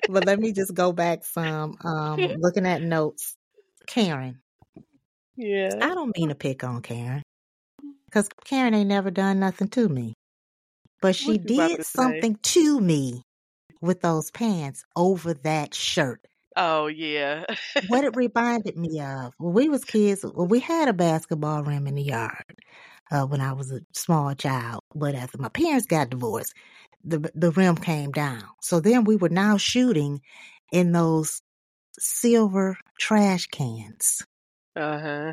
But 0.09 0.25
let 0.26 0.38
me 0.38 0.52
just 0.52 0.73
go 0.75 0.93
back 0.93 1.25
some. 1.25 1.76
Um, 1.83 2.19
looking 2.38 2.66
at 2.66 2.81
notes. 2.83 3.35
Karen. 3.87 4.40
Yeah. 5.37 5.71
I 5.81 5.95
don't 5.95 6.16
mean 6.16 6.28
to 6.31 6.35
pick 6.35 6.64
on 6.64 6.81
Karen. 6.83 7.23
Because 8.14 8.28
Karen 8.44 8.75
ain't 8.75 8.88
never 8.88 9.11
done 9.11 9.40
nothing 9.40 9.66
to 9.71 9.88
me. 9.88 10.14
But 11.02 11.16
she 11.16 11.33
What 11.33 11.38
you 11.44 11.50
about 11.50 11.71
did 11.71 11.83
say? 11.83 12.21
something 12.23 12.37
to 12.44 12.80
me 12.80 13.23
with 13.80 14.02
those 14.02 14.30
pants 14.30 14.85
over 14.94 15.35
that 15.35 15.75
shirt. 15.75 16.25
Oh 16.54 16.87
yeah. 16.87 17.44
What 17.88 18.04
it 18.04 18.14
reminded 18.14 18.76
me 18.76 19.00
of, 19.00 19.35
when 19.38 19.52
we 19.52 19.68
was 19.68 19.85
kids, 19.85 20.25
well, 20.25 20.47
we 20.47 20.61
had 20.61 20.87
a 20.88 20.92
basketball 20.92 21.64
rim 21.64 21.88
in 21.88 21.97
the 21.97 22.04
yard 22.04 22.44
uh, 23.11 23.26
when 23.26 23.40
I 23.40 23.52
was 23.52 23.73
a 23.73 23.80
small 23.92 24.33
child. 24.37 24.83
But 24.94 25.16
after 25.16 25.38
my 25.38 25.49
parents 25.49 25.87
got 25.87 26.11
divorced, 26.11 26.54
the 27.02 27.30
the 27.35 27.50
rim 27.50 27.75
came 27.76 28.12
down. 28.12 28.44
So 28.62 28.78
then 28.78 29.02
we 29.02 29.16
were 29.16 29.28
now 29.28 29.56
shooting 29.56 30.21
in 30.73 30.92
those 30.92 31.40
silver 31.99 32.78
trash 32.99 33.47
cans. 33.47 34.23
Uh 34.76 34.99
huh. 35.00 35.33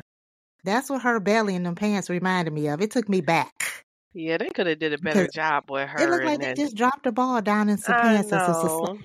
That's 0.64 0.90
what 0.90 1.02
her 1.02 1.20
belly 1.20 1.56
and 1.56 1.66
them 1.66 1.74
pants 1.74 2.10
reminded 2.10 2.52
me 2.54 2.68
of. 2.68 2.80
It 2.80 2.90
took 2.90 3.08
me 3.08 3.20
back. 3.20 3.84
Yeah, 4.14 4.36
they 4.38 4.50
could 4.50 4.66
have 4.66 4.78
did 4.78 4.92
a 4.92 4.98
better 4.98 5.26
job 5.26 5.70
with 5.70 5.88
her. 5.88 5.98
it 6.04 6.10
looked 6.10 6.24
like 6.24 6.34
and 6.34 6.42
they 6.42 6.52
then 6.56 6.56
just 6.64 6.76
dropped 6.76 7.04
the 7.04 7.12
ball 7.12 7.40
down 7.42 7.68
in 7.68 7.78
some 7.78 7.96
I 7.96 7.96
pants. 7.96 8.30
That's 8.30 8.46
just 8.46 8.64
a 8.64 8.68
sl- 8.68 8.86
know. 8.86 8.98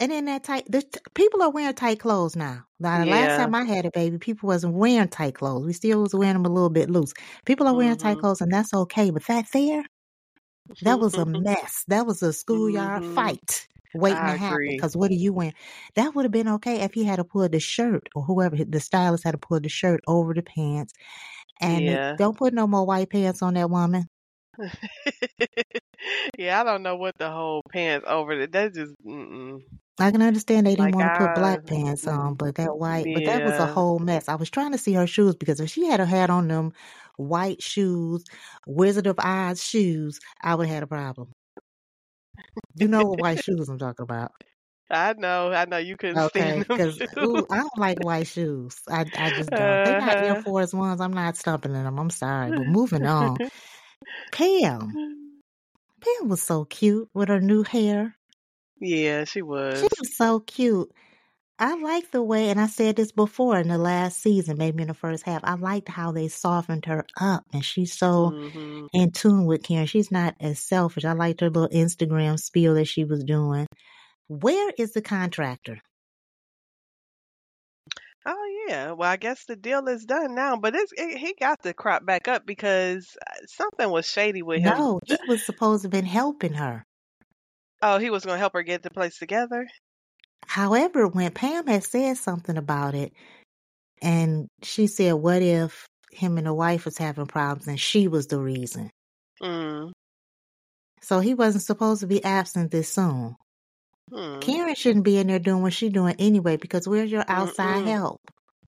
And 0.00 0.12
then 0.12 0.26
that 0.26 0.44
tight, 0.44 0.64
the, 0.70 0.84
people 1.14 1.42
are 1.42 1.50
wearing 1.50 1.74
tight 1.74 2.00
clothes 2.00 2.36
now. 2.36 2.64
Now, 2.80 2.98
the 2.98 3.06
last 3.06 3.36
time 3.36 3.54
I 3.54 3.64
had 3.64 3.86
a 3.86 3.90
baby, 3.92 4.18
people 4.18 4.48
wasn't 4.48 4.74
wearing 4.74 5.08
tight 5.08 5.34
clothes. 5.36 5.66
We 5.66 5.72
still 5.74 6.02
was 6.02 6.14
wearing 6.14 6.34
them 6.34 6.46
a 6.46 6.50
little 6.50 6.70
bit 6.70 6.90
loose. 6.90 7.14
People 7.46 7.66
are 7.68 7.74
wearing 7.74 7.96
tight 7.96 8.18
Mhm. 8.18 8.20
clothes, 8.20 8.40
and 8.42 8.52
that's 8.52 8.74
okay. 8.74 9.10
But 9.10 9.24
that 9.26 9.46
there, 9.52 9.84
that 10.82 11.00
was 11.00 11.16
a 11.18 11.26
mess. 11.26 11.84
That 11.88 12.06
was 12.06 12.22
a 12.22 12.32
schoolyard 12.32 13.04
Mhm. 13.04 13.14
fight 13.14 13.68
waiting 13.96 14.26
I 14.26 14.32
to 14.32 14.38
happen. 14.38 14.60
Because 14.68 14.96
what 14.96 15.10
are 15.10 15.14
you 15.14 15.32
wearing? 15.32 15.54
That 15.96 16.14
would 16.14 16.24
have 16.24 16.32
been 16.32 16.48
okay 16.48 16.80
if 16.82 16.94
he 16.94 17.04
had 17.04 17.16
to 17.16 17.24
pull 17.24 17.48
the 17.48 17.60
shirt, 17.60 18.08
or 18.14 18.22
whoever 18.24 18.56
the 18.56 18.80
stylist 18.80 19.24
had 19.24 19.32
to 19.32 19.38
pull 19.38 19.60
the 19.60 19.68
shirt 19.68 20.00
over 20.06 20.34
the 20.34 20.42
pants, 20.42 20.94
And 21.60 21.86
Yeah. 21.88 22.16
don't 22.16 22.36
put 22.36 22.54
no 22.54 22.66
more 22.66 22.86
white 22.86 23.10
pants 23.10 23.42
on 23.42 23.54
that 23.54 23.70
woman. 23.70 24.08
yeah, 26.38 26.60
I 26.60 26.64
don't 26.64 26.82
know 26.82 26.96
what 26.96 27.16
the 27.18 27.30
whole 27.30 27.62
pants 27.72 28.06
over 28.08 28.32
it. 28.32 28.52
That 28.52 28.74
just 28.74 28.94
mm-mm. 29.04 29.62
I 29.98 30.10
can 30.10 30.22
understand 30.22 30.66
they 30.66 30.76
didn't 30.76 30.92
like 30.92 30.94
want 30.94 31.06
to 31.06 31.10
put 31.18 31.32
black 31.34 31.66
pants 31.66 32.06
on, 32.06 32.34
but 32.34 32.56
that 32.56 32.76
white, 32.76 33.08
but 33.12 33.24
that 33.24 33.42
was 33.42 33.58
a 33.58 33.66
whole 33.66 33.98
mess. 33.98 34.28
I 34.28 34.34
was 34.34 34.50
trying 34.50 34.72
to 34.72 34.78
see 34.78 34.92
her 34.94 35.06
shoes 35.06 35.36
because 35.36 35.60
if 35.60 35.70
she 35.70 35.86
had 35.86 36.00
had 36.00 36.30
on 36.30 36.48
them 36.48 36.72
white 37.16 37.62
shoes, 37.62 38.24
Wizard 38.66 39.06
of 39.06 39.18
Oz 39.18 39.62
shoes, 39.64 40.20
I 40.42 40.54
would 40.54 40.66
have 40.66 40.74
had 40.74 40.82
a 40.82 40.86
problem. 40.86 41.32
You 42.74 42.88
know 42.88 43.06
what 43.06 43.18
white 43.18 43.40
shoes 43.40 43.68
I'm 43.68 43.78
talking 43.78 44.04
about. 44.04 44.32
I 44.90 45.14
know, 45.14 45.52
I 45.52 45.64
know 45.64 45.78
you 45.78 45.96
couldn't 45.96 46.20
stand 46.20 46.58
Okay, 46.58 46.62
them 46.62 46.66
because 46.68 47.00
ooh, 47.18 47.46
I 47.50 47.58
don't 47.58 47.78
like 47.78 47.98
white 48.00 48.26
shoes. 48.26 48.80
I 48.88 49.04
I 49.18 49.30
just 49.30 49.52
don't. 49.54 49.82
They 49.84 49.94
not 49.94 50.18
Air 50.18 50.34
Uh-huh. 50.34 50.42
Force 50.42 50.72
Ones. 50.72 51.00
I'm 51.00 51.12
not 51.12 51.36
stumping 51.36 51.74
in 51.74 51.84
them. 51.84 51.98
I'm 51.98 52.10
sorry, 52.10 52.52
but 52.52 52.66
moving 52.66 53.04
on. 53.06 53.40
Pam, 54.32 54.98
Pam 56.00 56.28
was 56.30 56.42
so 56.42 56.64
cute 56.64 57.10
with 57.12 57.28
her 57.28 57.38
new 57.40 57.62
hair. 57.62 58.16
Yeah, 58.80 59.24
she 59.24 59.42
was. 59.42 59.80
She 59.80 59.88
was 60.00 60.16
so 60.16 60.40
cute. 60.40 60.90
I 61.58 61.74
like 61.74 62.10
the 62.10 62.22
way, 62.22 62.48
and 62.50 62.60
I 62.60 62.66
said 62.66 62.96
this 62.96 63.12
before 63.12 63.58
in 63.58 63.68
the 63.68 63.78
last 63.78 64.20
season, 64.22 64.56
maybe 64.58 64.82
in 64.82 64.88
the 64.88 64.94
first 64.94 65.24
half. 65.24 65.42
I 65.44 65.54
liked 65.54 65.88
how 65.88 66.12
they 66.12 66.28
softened 66.28 66.84
her 66.86 67.04
up, 67.20 67.44
and 67.52 67.64
she's 67.64 67.92
so 67.94 68.32
hmm 68.32 68.86
in 68.92 69.12
tune 69.12 69.46
with 69.46 69.62
Karen. 69.64 69.86
She's 69.86 70.10
not 70.12 70.36
as 70.40 70.58
selfish. 70.60 71.04
I 71.04 71.12
liked 71.12 71.40
her 71.42 71.50
little 71.50 71.68
Instagram 71.70 72.38
spiel 72.40 72.74
that 72.74 72.86
she 72.86 73.04
was 73.04 73.24
doing. 73.24 73.66
Where 74.28 74.72
is 74.78 74.92
the 74.94 75.02
contractor? 75.02 75.80
Oh 78.26 78.64
yeah. 78.68 78.92
Well, 78.92 79.10
I 79.10 79.16
guess 79.16 79.44
the 79.46 79.56
deal 79.56 79.88
is 79.88 80.04
done 80.04 80.34
now, 80.34 80.56
but 80.56 80.74
it's 80.74 80.92
it, 80.96 81.16
he 81.18 81.34
got 81.34 81.62
to 81.62 81.72
crop 81.74 82.04
back 82.04 82.28
up 82.28 82.44
because 82.46 83.16
uh, 83.26 83.46
something 83.46 83.88
was 83.90 84.06
shady 84.06 84.42
with 84.42 84.62
him. 84.62 84.76
No, 84.76 84.98
he 85.06 85.18
was 85.24 85.44
supposed 85.46 85.82
to 85.82 85.86
have 85.86 85.92
been 85.92 86.04
helping 86.04 86.54
her. 86.54 86.84
Oh, 87.80 87.98
he 87.98 88.10
was 88.10 88.24
going 88.24 88.34
to 88.34 88.38
help 88.38 88.52
her 88.52 88.62
get 88.62 88.82
the 88.82 88.90
place 88.90 89.18
together. 89.18 89.66
However, 90.44 91.06
when 91.06 91.30
Pam 91.32 91.66
had 91.66 91.84
said 91.84 92.16
something 92.16 92.56
about 92.56 92.94
it, 92.94 93.12
and 94.02 94.48
she 94.62 94.86
said, 94.86 95.14
What 95.14 95.42
if 95.42 95.86
him 96.12 96.38
and 96.38 96.46
the 96.46 96.54
wife 96.54 96.84
was 96.84 96.98
having 96.98 97.26
problems 97.26 97.66
and 97.66 97.80
she 97.80 98.08
was 98.08 98.26
the 98.26 98.38
reason? 98.38 98.90
Mm. 99.42 99.92
So 101.02 101.20
he 101.20 101.34
wasn't 101.34 101.64
supposed 101.64 102.00
to 102.00 102.06
be 102.06 102.22
absent 102.24 102.70
this 102.70 102.92
soon. 102.92 103.36
Hmm. 104.12 104.38
Karen 104.38 104.74
shouldn't 104.74 105.04
be 105.04 105.18
in 105.18 105.26
there 105.26 105.38
doing 105.38 105.62
what 105.62 105.72
she's 105.72 105.92
doing 105.92 106.14
anyway, 106.18 106.56
because 106.56 106.86
where's 106.86 107.10
your 107.10 107.24
outside 107.26 107.84
Mm-mm. 107.84 107.88
help? 107.88 108.20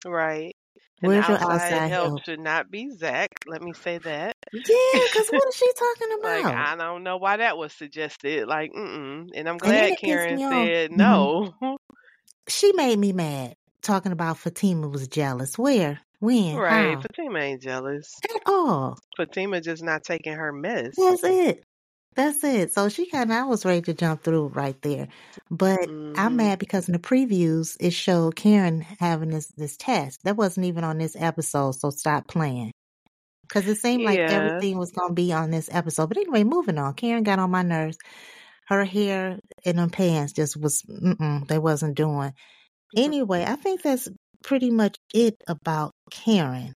Right. 0.05 0.53
And 1.01 1.13
Where's 1.13 1.29
your 1.29 1.37
outside 1.37 1.55
outside 1.55 1.91
help 1.91 2.09
help? 2.09 2.25
should 2.25 2.41
not 2.41 2.71
be 2.71 2.91
Zac. 2.91 3.31
Let 3.47 3.63
me 3.63 3.73
say 3.73 3.99
that. 3.99 4.37
Yeah, 4.53 5.01
because 5.05 5.29
what 5.31 5.49
is 5.49 5.55
she 5.55 5.71
talking 5.79 6.19
about? 6.19 6.45
Like? 6.45 6.57
I 6.57 6.77
don't 6.77 7.05
know 7.05 7.19
why 7.19 7.37
that 7.37 7.57
was 7.57 7.73
suggested. 7.73 8.49
Like, 8.49 8.73
mm. 8.73 9.29
And 9.35 9.49
I'm 9.49 9.59
glad 9.59 9.91
gets 9.91 10.01
Karen 10.01 10.39
said 10.39 10.91
hmm 10.91 10.97
no. 10.97 11.55
She 12.49 12.73
made 12.73 12.99
me 12.99 13.13
mad 13.13 13.57
talking 13.83 14.11
about 14.11 14.39
Fatima 14.39 14.89
was 14.89 15.07
jealous. 15.07 15.59
Where? 15.59 16.01
When? 16.19 16.57
right. 16.57 16.95
How? 16.95 17.03
Fatima 17.03 17.39
ain't 17.41 17.63
jealous. 17.63 18.15
At 18.25 18.43
all. 18.47 18.99
Fatima 19.17 19.61
just 19.61 19.83
not 19.83 20.03
taking 20.03 20.33
her 20.33 20.53
mess. 20.53 20.97
That's 20.97 21.25
it. 21.25 21.65
That's 22.19 22.45
it. 22.45 22.73
So 22.75 22.91
she 22.91 23.07
kind 23.11 23.31
of, 23.33 23.39
I 23.39 23.45
was 23.45 23.67
ready 23.67 23.83
to 23.83 23.95
jump 23.95 24.25
through 24.25 24.49
right 24.49 24.81
there. 24.83 25.09
But 25.51 25.91
I'm 26.17 26.37
hmm 26.37 26.39
mad 26.39 26.61
because 26.61 26.89
in 26.89 26.95
the 26.95 27.01
previews, 27.01 27.77
it 27.81 27.93
showed 27.93 28.37
Karen 28.37 28.83
having 29.01 29.31
this, 29.31 29.49
this 29.59 29.79
test. 29.79 30.25
That 30.25 30.37
wasn't 30.37 30.67
even 30.67 30.85
on 30.85 30.99
this 30.99 31.17
episode, 31.19 31.73
so 31.77 31.91
stop 31.91 32.29
playing. 32.29 32.73
Because 33.49 33.69
it 33.69 33.77
seemed 33.79 34.05
like 34.05 34.23
Yeah. 34.23 34.29
everything 34.29 34.79
was 34.79 34.93
going 34.93 35.11
to 35.11 35.15
be 35.15 35.33
on 35.33 35.51
this 35.51 35.71
episode. 35.73 36.09
But 36.09 36.19
anyway, 36.19 36.45
moving 36.45 36.79
on. 36.79 36.95
Karen 36.95 37.25
got 37.25 37.41
on 37.41 37.51
my 37.53 37.63
nerves. 37.63 37.99
Her 38.69 38.85
hair 38.85 39.41
and 39.67 39.81
her 39.81 39.89
pants 39.89 40.35
just 40.35 40.57
was, 40.57 40.83
they 41.49 41.59
wasn't 41.59 41.97
doing. 41.97 42.35
Anyway, 42.97 43.45
I 43.47 43.57
think 43.57 43.83
that's 43.83 44.09
pretty 44.45 44.71
much 44.71 44.97
it 45.15 45.37
about 45.49 45.93
Karen. 46.11 46.75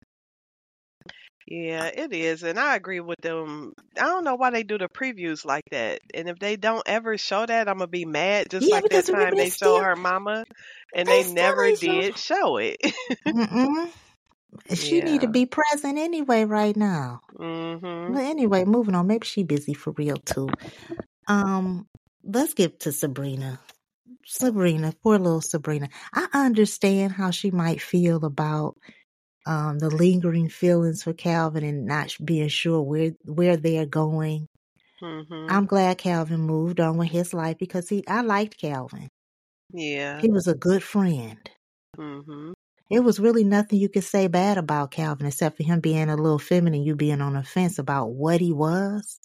Yeah, 1.46 1.86
it 1.86 2.12
is. 2.12 2.42
And 2.42 2.58
I 2.58 2.76
agree 2.76 3.00
with 3.00 3.20
them. 3.20 3.72
I 3.96 4.02
don't 4.02 4.24
know 4.24 4.36
why 4.36 4.50
they 4.50 4.62
do 4.62 4.78
the 4.78 4.88
previews 4.88 5.44
like 5.44 5.64
that. 5.70 6.00
And 6.14 6.28
if 6.28 6.38
they 6.38 6.56
don't 6.56 6.82
ever 6.86 7.18
show 7.18 7.44
that, 7.46 7.68
I'm 7.68 7.78
going 7.78 7.88
to 7.88 7.90
be 7.90 8.04
mad. 8.04 8.50
Just 8.50 8.70
Yeah, 8.70 8.70
like 8.70 8.88
that 8.88 9.06
time 9.06 9.36
they 9.36 9.50
showed 9.50 9.80
her 9.80 9.96
mama 9.96 10.44
and 10.94 11.08
they 11.08 11.24
they 11.24 11.24
never 11.24 11.72
ain't 11.72 11.78
show. 11.80 12.02
did 12.02 12.18
show 12.18 12.58
it. 12.58 12.76
She 14.74 15.00
need 15.00 15.22
to 15.22 15.28
be 15.28 15.46
present 15.46 15.98
anyway 15.98 16.44
right 16.44 16.76
now. 16.76 17.20
hmm 17.38 18.14
But 18.14 18.22
anyway, 18.24 18.64
moving 18.64 18.94
on. 18.94 19.06
Maybe 19.06 19.26
she 19.26 19.42
busy 19.44 19.74
for 19.74 19.92
real 19.92 20.16
too. 20.18 20.48
Um, 21.28 21.88
let's 22.24 22.54
get 22.54 22.80
to 22.80 22.92
Sabrina. 22.92 23.60
Sabrina, 24.26 24.94
poor 25.02 25.18
little 25.18 25.40
Sabrina. 25.40 25.88
I 26.14 26.28
understand 26.34 27.12
how 27.12 27.30
she 27.30 27.50
might 27.50 27.82
feel 27.82 28.24
about 28.24 28.76
um 29.46 29.78
the 29.78 29.90
lingering 29.90 30.48
feelings 30.48 31.02
for 31.02 31.12
Calvin 31.12 31.64
and 31.64 31.86
not 31.86 32.14
being 32.24 32.48
sure 32.48 32.82
where 32.82 33.12
where 33.24 33.56
they're 33.56 33.86
going. 33.86 34.46
hmm 35.00 35.48
I'm 35.48 35.66
glad 35.66 35.98
Calvin 35.98 36.40
moved 36.40 36.80
on 36.80 36.96
with 36.96 37.10
his 37.10 37.32
life 37.32 37.58
because 37.58 37.88
he 37.88 38.04
I 38.08 38.22
liked 38.22 38.58
Calvin. 38.58 39.08
Yeah. 39.72 40.20
He 40.22 40.30
was 40.30 40.46
a 40.46 40.54
good 40.54 40.82
friend. 40.82 41.50
Mm-hmm. 41.98 42.52
It 42.90 43.00
was 43.00 43.18
really 43.18 43.42
nothing 43.42 43.80
you 43.80 43.88
could 43.88 44.04
say 44.04 44.28
bad 44.28 44.56
about 44.58 44.90
Calvin 44.92 45.26
except 45.26 45.56
for 45.56 45.64
him 45.64 45.80
being 45.80 46.08
a 46.10 46.16
little 46.16 46.38
feminine, 46.38 46.82
you 46.84 46.94
being 46.94 47.20
on 47.20 47.32
the 47.34 47.42
fence 47.42 47.78
about 47.78 48.10
what 48.12 48.40
he 48.40 48.52
was. 48.52 49.18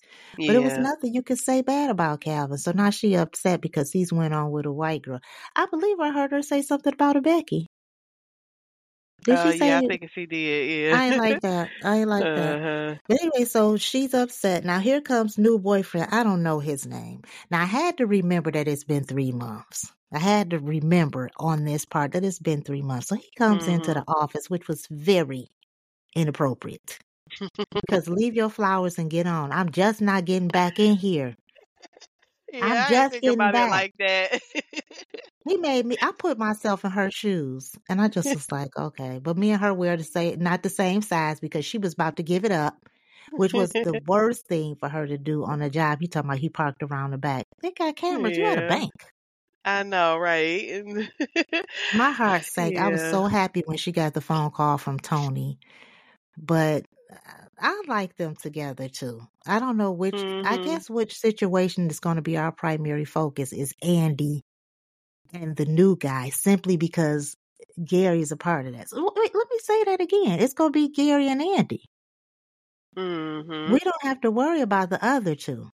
But 0.45 0.55
it 0.55 0.63
was 0.63 0.77
nothing 0.77 1.13
you 1.13 1.21
could 1.21 1.37
say 1.37 1.61
bad 1.61 1.89
about 1.91 2.21
Calvin. 2.21 2.57
So 2.57 2.71
now 2.71 2.89
she 2.89 3.15
upset 3.15 3.61
because 3.61 3.91
he's 3.91 4.11
went 4.13 4.33
on 4.33 4.51
with 4.51 4.65
a 4.65 4.71
white 4.71 5.01
girl. 5.03 5.19
I 5.55 5.65
believe 5.67 5.99
I 5.99 6.11
heard 6.11 6.31
her 6.31 6.41
say 6.41 6.61
something 6.61 6.93
about 6.93 7.17
a 7.17 7.21
Becky. 7.21 7.67
Did 9.27 9.39
Uh, 9.39 9.41
she 9.41 9.53
say 9.53 9.69
yeah, 9.69 9.77
I 9.77 9.81
think 9.83 10.09
she 10.11 10.25
did. 10.25 10.69
Yeah. 10.69 10.99
I 10.99 11.07
ain't 11.07 11.17
like 11.17 11.41
that. 11.41 11.71
I 11.83 11.97
ain't 11.97 12.09
like 12.09 12.33
that. 12.35 12.61
uh-huh. 12.61 12.95
But 13.07 13.21
anyway, 13.21 13.45
so 13.45 13.77
she's 13.77 14.13
upset. 14.13 14.65
Now 14.65 14.79
here 14.79 15.01
comes 15.01 15.37
new 15.37 15.59
boyfriend. 15.59 16.09
I 16.13 16.23
don't 16.23 16.43
know 16.43 16.59
his 16.59 16.85
name. 16.85 17.23
Now 17.51 17.61
I 17.63 17.65
had 17.65 17.97
to 17.99 18.07
remember 18.07 18.51
that 18.51 18.67
it's 18.67 18.83
been 18.85 19.03
three 19.05 19.31
months. 19.33 19.91
I 20.13 20.19
had 20.19 20.51
to 20.51 20.59
remember 20.59 21.29
on 21.37 21.65
this 21.65 21.85
part 21.85 22.13
that 22.13 22.25
it's 22.25 22.39
been 22.39 22.63
three 22.63 22.81
months. 22.83 23.07
So 23.09 23.15
he 23.15 23.29
comes 23.37 23.67
into 23.67 23.93
hmm 23.93 23.95
the 23.95 24.03
office, 24.07 24.49
which 24.49 24.67
was 24.67 24.87
very 24.91 25.49
inappropriate. 26.15 26.99
Because 27.87 28.07
leave 28.09 28.35
your 28.35 28.49
flowers 28.49 28.99
and 28.99 29.09
get 29.11 29.27
on. 29.27 29.51
I'm 29.51 29.71
just 29.71 30.01
not 30.01 30.25
getting 30.25 30.49
back 30.49 30.79
in 30.79 30.95
here. 30.95 31.35
Yeah, 32.51 32.61
I'm 32.61 32.83
just 32.83 33.21
getting 33.21 33.49
about 33.49 33.55
it 33.55 33.67
back. 33.69 33.69
like 33.69 33.93
that. 33.99 34.39
He 35.47 35.57
made 35.57 35.85
me. 35.85 35.97
I 36.01 36.11
put 36.17 36.37
myself 36.37 36.83
in 36.85 36.91
her 36.91 37.09
shoes, 37.11 37.75
and 37.89 38.01
I 38.01 38.07
just 38.09 38.33
was 38.33 38.51
like, 38.51 38.75
okay. 38.77 39.19
But 39.21 39.37
me 39.37 39.51
and 39.51 39.61
her 39.61 39.73
were 39.73 39.97
the 39.97 40.03
same, 40.03 40.39
not 40.39 40.63
the 40.63 40.69
same 40.69 41.01
size, 41.01 41.39
because 41.39 41.65
she 41.65 41.77
was 41.77 41.93
about 41.93 42.17
to 42.17 42.23
give 42.23 42.45
it 42.45 42.51
up, 42.51 42.75
which 43.35 43.53
was 43.53 43.75
the 43.83 43.93
worst 44.07 44.47
thing 44.47 44.75
for 44.75 44.89
her 44.89 45.07
to 45.07 45.17
do 45.17 45.43
on 45.45 45.61
a 45.61 45.69
job. 45.69 45.99
You 46.01 46.07
talking 46.07 46.29
about 46.29 46.39
he 46.39 46.49
parked 46.49 46.83
around 46.83 47.11
the 47.11 47.17
back? 47.17 47.45
They 47.61 47.71
got 47.71 47.95
cameras. 47.95 48.37
You 48.37 48.45
at 48.51 48.57
a 48.59 48.61
bank. 48.63 48.91
I 49.65 49.83
know, 49.83 50.17
right? 50.17 50.83
My 51.91 52.11
heart 52.11 52.45
sank. 52.45 52.77
I 52.77 52.87
was 52.89 53.03
so 53.05 53.25
happy 53.25 53.61
when 53.65 53.77
she 53.77 53.91
got 53.91 54.13
the 54.13 54.21
phone 54.21 54.51
call 54.51 54.77
from 54.77 54.99
Tony, 54.99 55.59
but 56.37 56.85
I 57.59 57.83
like 57.87 58.15
them 58.17 58.35
together 58.35 58.89
too. 58.89 59.21
I 59.47 59.59
don't 59.59 59.77
know 59.77 59.91
which. 59.91 60.25
I 60.43 60.57
hmm 60.57 60.57
guess 60.57 60.89
which 60.89 61.17
situation 61.17 61.89
is 61.89 61.99
going 61.99 62.17
to 62.17 62.21
be 62.21 62.37
our 62.37 62.51
primary 62.51 63.05
focus 63.05 63.53
is 63.53 63.73
Andi 63.83 64.41
and 65.33 65.55
the 65.55 65.65
new 65.65 65.95
guy, 65.97 66.29
simply 66.29 66.77
because 66.77 67.35
Gary 67.83 68.21
is 68.21 68.31
a 68.31 68.37
part 68.37 68.65
of 68.67 68.73
that. 68.73 68.89
So, 68.89 69.01
wait, 69.15 69.35
let 69.35 69.47
me 69.51 69.59
say 69.59 69.83
that 69.85 70.01
again. 70.01 70.39
It's 70.39 70.53
going 70.53 70.73
to 70.73 70.79
be 70.79 70.89
Gary 70.89 71.27
and 71.29 71.41
Andi. 71.41 71.81
hmm 72.95 73.49
We 73.67 73.77
don't 73.79 74.01
have 74.03 74.21
to 74.21 74.31
worry 74.31 74.61
about 74.61 74.89
the 74.89 75.03
other 75.05 75.35
two. 75.35 75.69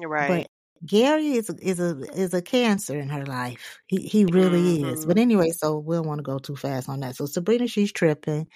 Right. 0.00 0.26
But 0.26 0.46
Gary 0.86 1.32
is 1.32 1.50
is 1.50 1.78
a 1.80 1.98
is 2.18 2.32
a 2.34 2.42
cancer 2.42 2.98
in 2.98 3.08
her 3.10 3.24
life. 3.26 3.78
He 3.86 4.02
he 4.06 4.24
really 4.24 4.88
is. 4.90 5.04
hmm 5.04 5.06
But 5.06 5.18
anyway, 5.18 5.50
so 5.50 5.78
we 5.78 5.96
don't 5.96 6.06
want 6.06 6.18
to 6.18 6.22
go 6.22 6.38
too 6.38 6.56
fast 6.56 6.88
on 6.88 7.00
that. 7.00 7.16
So 7.16 7.26
Sabrina, 7.26 7.66
she's 7.66 7.92
tripping. 7.92 8.48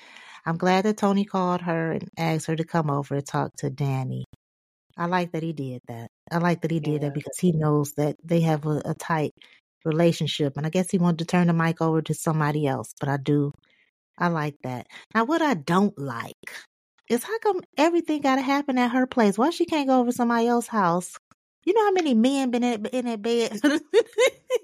I'm 0.47 0.59
glad 0.59 0.85
that 0.87 0.99
Tony 0.99 1.25
called 1.25 1.63
her 1.63 1.93
and 1.93 2.09
asked 2.19 2.47
her 2.47 2.57
to 2.57 2.65
come 2.65 2.91
over 2.91 3.17
and 3.17 3.27
talk 3.27 3.53
to 3.59 3.71
Danni. 3.71 4.25
I 4.99 5.07
like 5.07 5.33
that 5.33 5.43
he 5.43 5.53
did 5.53 5.83
that. 5.89 6.09
I 6.33 6.39
like 6.39 6.63
that 6.63 6.71
he 6.71 6.81
did 6.81 7.03
Yeah. 7.03 7.03
that 7.03 7.15
because 7.15 7.39
he 7.41 7.53
knows 7.53 7.93
that 7.95 8.17
they 8.25 8.41
have 8.43 8.67
a, 8.67 8.83
a 8.87 8.95
tight 8.95 9.33
relationship. 9.85 10.57
And 10.57 10.67
I 10.67 10.71
guess 10.71 10.91
he 10.91 10.99
wanted 10.99 11.21
to 11.21 11.25
turn 11.27 11.47
the 11.47 11.53
mic 11.53 11.81
over 11.81 12.03
to 12.03 12.15
somebody 12.15 12.67
else. 12.67 12.95
But 12.99 13.09
I 13.09 13.17
do. 13.17 13.53
I 14.19 14.29
like 14.29 14.57
that. 14.63 14.87
Now, 15.15 15.25
what 15.25 15.43
I 15.43 15.55
don't 15.55 15.99
like 15.99 16.53
is 17.09 17.25
how 17.25 17.39
come 17.41 17.61
everything 17.77 18.21
got 18.23 18.37
to 18.37 18.43
happen 18.43 18.79
at 18.79 18.93
her 18.93 19.07
place? 19.07 19.37
Why 19.37 19.51
she 19.51 19.67
can't 19.67 19.89
go 19.89 20.01
over 20.01 20.11
to 20.11 20.17
somebody 20.17 20.47
else's 20.47 20.69
house? 20.69 21.17
You 21.65 21.75
know 21.75 21.85
how 21.85 21.93
many 21.93 22.15
men 22.15 22.51
been 22.51 22.63
in, 22.63 22.87
in 22.87 23.07
that 23.07 23.23
bed? 23.23 23.59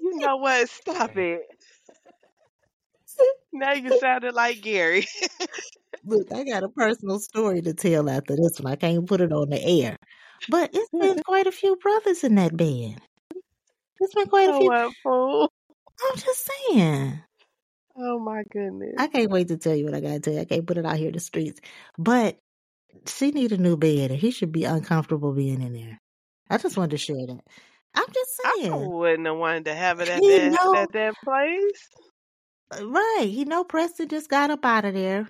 You 0.01 0.17
know 0.17 0.37
what? 0.37 0.69
Stop 0.69 1.17
it. 1.17 1.41
Now 3.53 3.73
you 3.73 3.99
sounded 3.99 4.33
like 4.33 4.61
Gary. 4.61 5.05
Look, 6.05 6.31
I 6.33 6.43
got 6.45 6.63
a 6.63 6.69
personal 6.69 7.19
story 7.19 7.61
to 7.61 7.73
tell 7.73 8.09
after 8.09 8.35
this 8.35 8.59
one. 8.59 8.71
I 8.71 8.75
can't 8.77 9.05
put 9.05 9.21
it 9.21 9.33
on 9.33 9.49
the 9.49 9.61
air. 9.61 9.97
But 10.49 10.71
it's 10.73 10.89
been 10.89 11.21
quite 11.25 11.47
a 11.47 11.51
few 11.51 11.75
brothers 11.75 12.23
in 12.23 12.35
that 12.35 12.55
band. 12.55 13.01
It's 14.01 14.15
been 14.15 14.27
quite 14.27 14.49
a 14.49 14.57
few. 14.57 14.71
I'm 14.71 16.17
just 16.17 16.49
saying. 16.67 17.19
Oh 17.95 18.19
my 18.19 18.43
goodness. 18.51 18.95
I 18.97 19.07
can't 19.07 19.29
wait 19.29 19.49
to 19.49 19.57
tell 19.57 19.75
you 19.75 19.85
what 19.85 19.93
I 19.93 19.99
gotta 19.99 20.19
tell 20.19 20.33
you. 20.33 20.39
I 20.39 20.45
can't 20.45 20.65
put 20.65 20.77
it 20.77 20.85
out 20.85 20.97
here 20.97 21.09
in 21.09 21.13
the 21.13 21.19
streets. 21.19 21.61
But 21.97 22.37
she 23.05 23.31
need 23.31 23.51
a 23.51 23.57
new 23.57 23.77
bed 23.77 24.11
and 24.11 24.19
he 24.19 24.31
should 24.31 24.51
be 24.51 24.63
uncomfortable 24.63 25.33
being 25.33 25.61
in 25.61 25.73
there. 25.73 25.99
I 26.49 26.57
just 26.57 26.77
wanted 26.77 26.91
to 26.91 26.97
share 26.97 27.27
that. 27.27 27.41
I'm 27.93 28.07
just 28.13 28.41
saying. 28.43 28.73
I 28.73 28.87
wouldn't 28.87 29.27
have 29.27 29.37
wanted 29.37 29.65
to 29.65 29.75
have 29.75 29.99
it 29.99 30.09
at 30.09 30.21
that 30.21 30.59
know 30.63 30.75
at 30.75 30.91
that 30.93 31.13
place. 31.23 31.89
right. 32.81 33.27
He 33.29 33.45
know 33.45 33.63
Preston 33.63 34.07
just 34.07 34.29
got 34.29 34.49
up 34.49 34.65
out 34.65 34.85
of 34.85 34.93
there. 34.93 35.29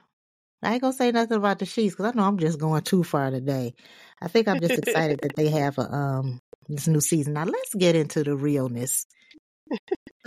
I 0.64 0.74
ain't 0.74 0.82
gonna 0.82 0.94
say 0.94 1.12
nothing 1.12 1.38
about 1.38 1.60
the 1.60 1.66
sheets 1.66 1.96
because 1.96 2.14
I 2.14 2.18
know 2.18 2.28
I'm 2.28 2.38
just 2.38 2.60
going 2.60 2.84
too 2.84 3.04
far 3.04 3.32
today. 3.32 3.74
I 4.22 4.28
think 4.28 4.48
I'm 4.48 4.60
just 4.60 4.78
excited 4.78 5.20
that 5.22 5.36
they 5.36 5.50
have 5.60 5.78
a 5.78 5.92
um 5.94 6.40
this 6.76 6.88
new 6.88 7.02
season. 7.02 7.34
Now 7.34 7.46
let's 7.46 7.74
get 7.76 7.96
into 7.96 8.24
the 8.24 8.36
realness. 8.36 9.06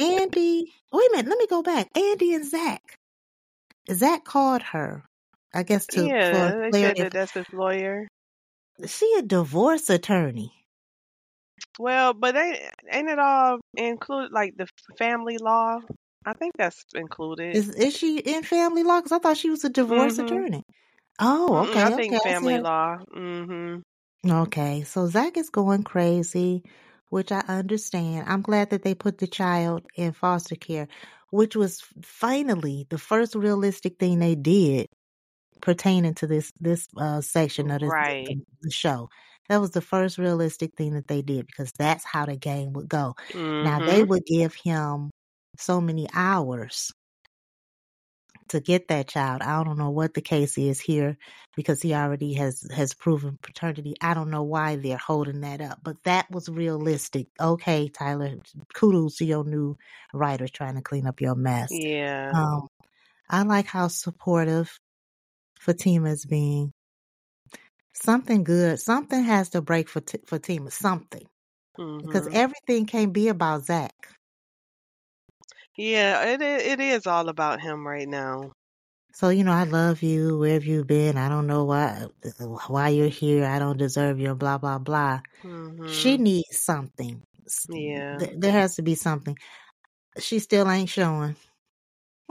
Andi, 0.01 0.63
wait 0.93 1.11
a 1.11 1.17
minute, 1.17 1.29
let 1.29 1.39
me 1.39 1.47
go 1.47 1.63
back. 1.63 1.93
Andi 1.95 2.35
and 2.35 2.45
Zac. 2.45 2.83
Zac 3.93 4.25
called 4.25 4.63
her, 4.63 5.05
I 5.53 5.63
guess, 5.63 5.87
to 5.89 6.09
yeah, 6.09 6.51
for 6.53 6.61
they 6.63 6.73
said 6.73 6.97
that 6.99 7.13
that's 7.13 7.33
his 7.33 7.47
lawyer. 7.53 8.09
She 8.87 9.15
a 9.19 9.23
divorce 9.23 9.89
attorney. 9.91 10.53
Well, 11.79 12.15
but 12.15 12.37
ain't 12.37 12.59
ain't 12.91 13.09
it 13.09 13.19
all 13.19 13.61
include 13.77 14.33
like 14.33 14.57
the 14.57 14.67
family 14.99 15.39
law? 15.39 15.81
I 16.25 16.33
think 16.33 16.53
that's 16.57 16.85
included. 16.95 17.55
Is 17.57 17.69
is 17.75 17.97
she 17.97 18.19
in 18.19 18.43
family 18.43 18.83
law? 18.83 19.01
Because 19.01 19.13
I 19.13 19.19
thought 19.19 19.37
she 19.37 19.51
was 19.51 19.65
a 19.65 19.69
divorce 19.69 20.19
Mhm. 20.19 20.25
attorney. 20.25 20.63
Oh, 21.21 21.65
okay, 21.69 21.81
I 21.81 21.87
okay. 21.87 21.97
think 21.97 22.13
see 22.13 22.23
family 22.23 22.59
law. 22.59 22.97
Mhm. 23.15 23.83
Okay, 24.28 24.82
so 24.84 25.06
Zac 25.06 25.37
is 25.37 25.50
going 25.50 25.82
crazy, 25.82 26.63
which 27.10 27.30
I 27.30 27.41
understand. 27.41 28.26
I'm 28.28 28.41
glad 28.43 28.71
that 28.71 28.82
they 28.82 28.95
put 28.95 29.19
the 29.19 29.26
child 29.26 29.84
in 29.97 30.13
foster 30.13 30.56
care, 30.56 30.89
which 31.30 31.54
was 31.56 31.82
finally 32.02 32.87
the 32.89 32.97
first 32.99 33.34
realistic 33.34 33.99
thing 33.99 34.19
they 34.21 34.34
did 34.34 34.89
pertaining 35.63 36.15
to 36.17 36.26
this 36.28 36.52
this 36.60 36.89
uh, 36.99 37.21
section 37.23 37.71
of 37.71 37.80
this 37.80 37.95
Right. 37.95 38.39
the, 38.63 38.71
show. 38.71 39.08
That 39.49 39.58
was 39.60 39.73
the 39.73 39.82
first 39.82 40.19
realistic 40.19 40.76
thing 40.76 40.95
that 40.95 41.08
they 41.08 41.23
did 41.23 41.47
because 41.47 41.73
that's 41.78 42.04
how 42.04 42.26
the 42.26 42.37
game 42.37 42.73
would 42.75 42.89
go. 42.89 43.15
Now 43.60 43.80
they 43.80 44.02
Mhm. 44.02 44.04
would 44.04 44.25
give 44.26 44.54
him 44.54 45.10
so 45.58 45.80
many 45.80 46.08
hours 46.15 46.93
to 48.50 48.61
get 48.61 48.89
that 48.89 49.09
child. 49.09 49.43
I 49.43 49.65
don't 49.65 49.78
know 49.78 49.91
what 49.91 50.15
the 50.15 50.23
case 50.23 50.59
is 50.59 50.80
here 50.80 51.19
because 51.57 51.83
he 51.83 51.95
already 51.95 52.35
has 52.35 52.67
has 52.75 52.95
proven 52.95 53.39
paternity. 53.43 53.95
I 54.00 54.15
don't 54.15 54.30
know 54.30 54.43
why 54.45 54.76
they're 54.76 54.99
holding 54.99 55.43
that 55.43 55.61
up, 55.61 55.80
but 55.85 55.97
that 56.04 56.30
was 56.30 56.49
realistic. 56.49 57.28
Okay, 57.41 57.89
Tyler, 57.89 58.37
kudos 58.75 59.17
to 59.19 59.25
your 59.26 59.45
new 59.45 59.76
writer 60.15 60.49
trying 60.49 60.76
to 60.76 60.83
clean 60.83 61.07
up 61.07 61.21
your 61.21 61.37
mess. 61.37 61.71
Yeah. 61.71 62.33
Um, 62.35 62.69
I 63.30 63.43
like 63.45 63.67
how 63.67 63.89
supportive 63.89 64.78
Fatima 65.61 66.11
is 66.11 66.26
being. 66.26 66.73
Something 67.95 68.45
good, 68.45 68.80
something 68.80 69.25
has 69.25 69.50
to 69.50 69.63
break 69.63 69.89
for 69.89 70.00
T- 70.00 70.19
Fatima. 70.26 70.71
Something 70.71 71.26
because 72.02 72.28
Mhm. 72.28 72.35
everything 72.35 72.87
can't 72.87 73.13
be 73.13 73.28
about 73.28 73.65
Zac. 73.67 73.95
Yeah, 75.76 76.25
it 76.25 76.43
i- 76.43 76.63
it 76.73 76.80
is 76.80 77.06
all 77.06 77.28
about 77.28 77.60
him 77.60 77.87
right 77.87 78.08
now. 78.08 78.50
So 79.13 79.28
you 79.28 79.45
know, 79.45 79.52
I 79.52 79.65
love 79.65 80.02
you. 80.02 80.39
Where 80.39 80.54
have 80.54 80.65
you 80.65 80.84
been? 80.84 81.17
I 81.17 81.28
don't 81.28 81.47
know 81.47 81.65
why 81.65 82.06
why 82.69 82.89
you're 82.89 83.08
here. 83.08 83.45
I 83.45 83.58
don't 83.58 83.76
deserve 83.78 84.19
your 84.19 84.34
blah 84.34 84.58
blah 84.58 84.78
blah. 84.78 85.21
She 85.87 86.17
Mhm. 86.17 86.19
needs 86.19 86.58
something. 86.63 87.23
S- 87.47 87.69
Yeah. 87.69 88.19
th- 88.19 88.34
There 88.39 88.52
has 88.52 88.76
to 88.76 88.82
be 88.82 88.95
something. 88.97 89.37
She 90.19 90.39
still 90.41 90.71
ain't 90.71 90.91
showing. 90.91 91.37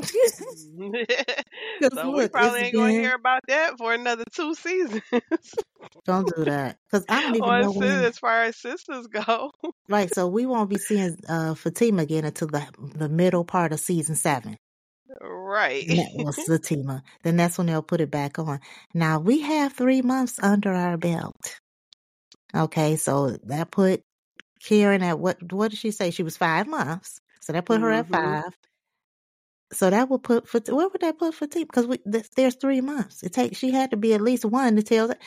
So 1.93 2.11
we 2.11 2.23
look, 2.23 2.31
probably 2.31 2.59
it's 2.59 2.67
ain't 2.67 2.75
gonna 2.75 2.91
hear 2.93 3.15
about 3.15 3.41
that 3.47 3.77
for 3.77 3.93
another 3.93 4.23
two 4.33 4.55
seasons. 4.55 5.01
Don't 6.05 6.27
do 6.35 6.45
that. 6.45 6.77
Because 6.91 7.05
I 7.09 7.21
don't 7.21 7.35
even 7.35 7.59
know 7.59 7.69
as, 7.69 7.75
when. 7.75 8.03
as 8.05 8.17
far 8.17 8.43
as 8.43 8.55
Sistas 8.57 9.09
go. 9.09 9.51
Right. 9.89 10.13
So 10.13 10.27
we 10.27 10.45
won't 10.45 10.69
be 10.69 10.77
seeing 10.77 11.17
uh, 11.27 11.55
Fatima 11.55 12.03
again 12.03 12.25
until 12.25 12.47
the 12.47 12.65
the 12.95 13.09
middle 13.09 13.43
part 13.43 13.73
of 13.73 13.79
season 13.79 14.15
seven. 14.15 14.55
right. 15.21 15.85
And 15.87 15.99
that 15.99 16.11
was 16.15 16.37
Fatima. 16.37 17.03
Then 17.23 17.35
that's 17.35 17.57
when 17.57 17.67
they'll 17.67 17.81
put 17.83 18.01
it 18.01 18.09
back 18.09 18.39
on. 18.39 18.59
Now 18.93 19.19
we 19.19 19.41
have 19.41 19.73
three 19.73 20.01
months 20.01 20.39
under 20.41 20.73
our 20.73 20.97
belt. 20.97 21.59
Okay, 22.55 22.95
so 22.95 23.31
that 23.43 23.71
put 23.71 24.01
Karen 24.63 25.03
at 25.03 25.19
what? 25.19 25.51
What 25.51 25.71
did 25.71 25.79
she 25.79 25.91
say? 25.91 26.11
She 26.11 26.23
was 26.23 26.37
five 26.37 26.67
months. 26.67 27.19
So 27.41 27.53
that 27.53 27.65
put 27.65 27.81
her 27.81 27.91
at 27.91 28.07
Mhm. 28.07 28.11
five. 28.11 28.57
So 29.73 29.89
that 29.89 30.09
would 30.09 30.23
put 30.23 30.47
Fat- 30.47 30.69
where 30.69 30.87
would 30.89 31.01
that 31.01 31.17
put 31.19 31.33
Fatima? 31.35 31.65
Because 31.65 31.87
we 31.87 31.99
there's 32.05 32.55
three 32.55 32.81
months. 32.81 33.23
It 33.23 33.33
takes 33.33 33.57
she 33.57 33.71
had 33.71 33.91
to 33.91 33.97
be 33.97 34.13
at 34.13 34.21
least 34.21 34.45
one 34.45 34.75
to 34.77 34.83
tell 34.83 35.07
that 35.09 35.21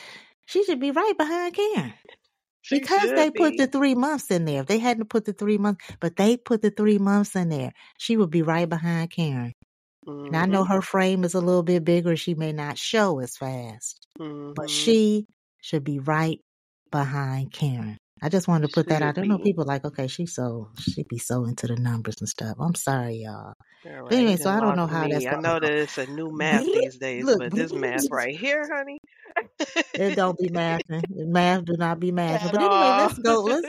she 0.45 0.63
should 0.63 0.79
be 0.79 0.91
right 0.91 1.17
behind 1.17 1.55
Karen 1.55 1.93
She 2.61 2.79
because 2.79 3.13
they 3.13 3.31
should 3.35 3.35
put 3.35 3.57
the 3.57 3.67
three 3.67 3.95
months 3.95 4.31
in 4.31 4.45
there. 4.45 4.61
If 4.61 4.67
they 4.67 4.79
hadn't 4.79 5.09
put 5.09 5.25
the 5.25 5.33
three 5.33 5.57
months, 5.57 5.85
but 5.99 6.15
they 6.17 6.37
put 6.37 6.61
the 6.61 6.71
three 6.71 6.97
months 6.99 7.35
in 7.35 7.49
there, 7.49 7.73
she 7.97 8.17
would 8.17 8.31
be 8.31 8.41
right 8.43 8.69
behind 8.69 9.11
Karen. 9.11 9.53
Now 10.29 10.43
I 10.43 10.45
know 10.47 10.63
Mhm. 10.63 10.67
her 10.67 10.81
frame 10.81 11.23
is 11.23 11.33
a 11.35 11.41
little 11.41 11.63
bit 11.63 11.83
bigger. 11.85 12.15
She 12.17 12.35
may 12.35 12.53
not 12.53 12.77
show 12.77 13.19
as 13.19 13.37
fast, 13.37 14.07
but 14.55 14.69
Mhm. 14.69 14.69
she 14.69 15.27
should 15.61 15.83
be 15.83 15.99
right 15.99 16.39
behind 16.91 17.51
Karen. 17.53 17.97
I 18.21 18.29
just 18.29 18.47
wanted 18.47 18.67
to 18.67 18.73
put 18.73 18.89
that 18.89 19.01
out. 19.01 19.15
there. 19.15 19.25
Know 19.25 19.37
people 19.37 19.65
like, 19.65 19.85
okay, 19.85 20.07
she's 20.07 20.33
so 20.33 20.69
she 20.79 21.03
be 21.03 21.17
so 21.17 21.45
into 21.45 21.67
the 21.67 21.75
numbers 21.75 22.15
and 22.19 22.27
stuff. 22.27 22.55
I'm 22.59 22.75
sorry, 22.75 23.17
y'all. 23.23 23.53
But 23.83 24.13
anyway, 24.13 24.37
so 24.37 24.49
I 24.49 24.59
don't 24.59 24.75
know 24.75 24.87
how 24.87 25.07
that's 25.07 25.23
me. 25.23 25.27
I 25.27 25.39
know 25.39 25.59
that 25.59 25.71
it's 25.71 25.97
a 25.97 26.07
new 26.07 26.31
math 26.35 26.65
these 26.65 26.97
days, 26.97 27.25
Look, 27.25 27.39
but 27.39 27.53
this 27.53 27.73
math 27.73 28.09
right 28.11 28.35
here, 28.35 28.67
honey, 28.71 28.97
it 29.93 30.15
don't 30.15 30.37
be 30.37 30.49
mathing. 30.49 31.03
Math 31.09 31.65
do 31.65 31.73
not 31.77 31.99
be 31.99 32.09
at 32.17 32.51
But 32.51 32.61
anyway, 32.61 32.71
all. 32.71 32.97
let's 32.97 33.19
go. 33.19 33.41
Let's 33.43 33.67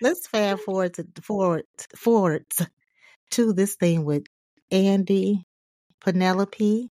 let's 0.00 0.26
fast 0.26 0.62
forward 0.62 0.94
to 0.94 1.06
forward 1.22 1.64
forward 1.96 2.44
to 3.32 3.52
this 3.52 3.76
thing 3.76 4.04
with 4.04 4.24
Andi, 4.72 5.42
Penelope, 6.00 6.88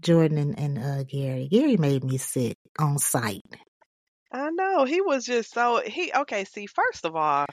Jordan, 0.00 0.38
and, 0.38 0.58
and 0.58 0.78
uh, 0.78 1.02
Gary. 1.04 1.48
Gary 1.50 1.76
made 1.76 2.04
me 2.04 2.18
sick 2.18 2.56
on 2.78 2.98
sight. 2.98 3.42
I 4.34 4.50
know 4.50 4.84
he 4.84 5.00
was 5.02 5.26
just 5.26 5.52
so 5.52 5.82
he 5.82 6.10
okay. 6.12 6.44
See, 6.44 6.66
first 6.66 7.04
of 7.04 7.14
all, 7.16 7.44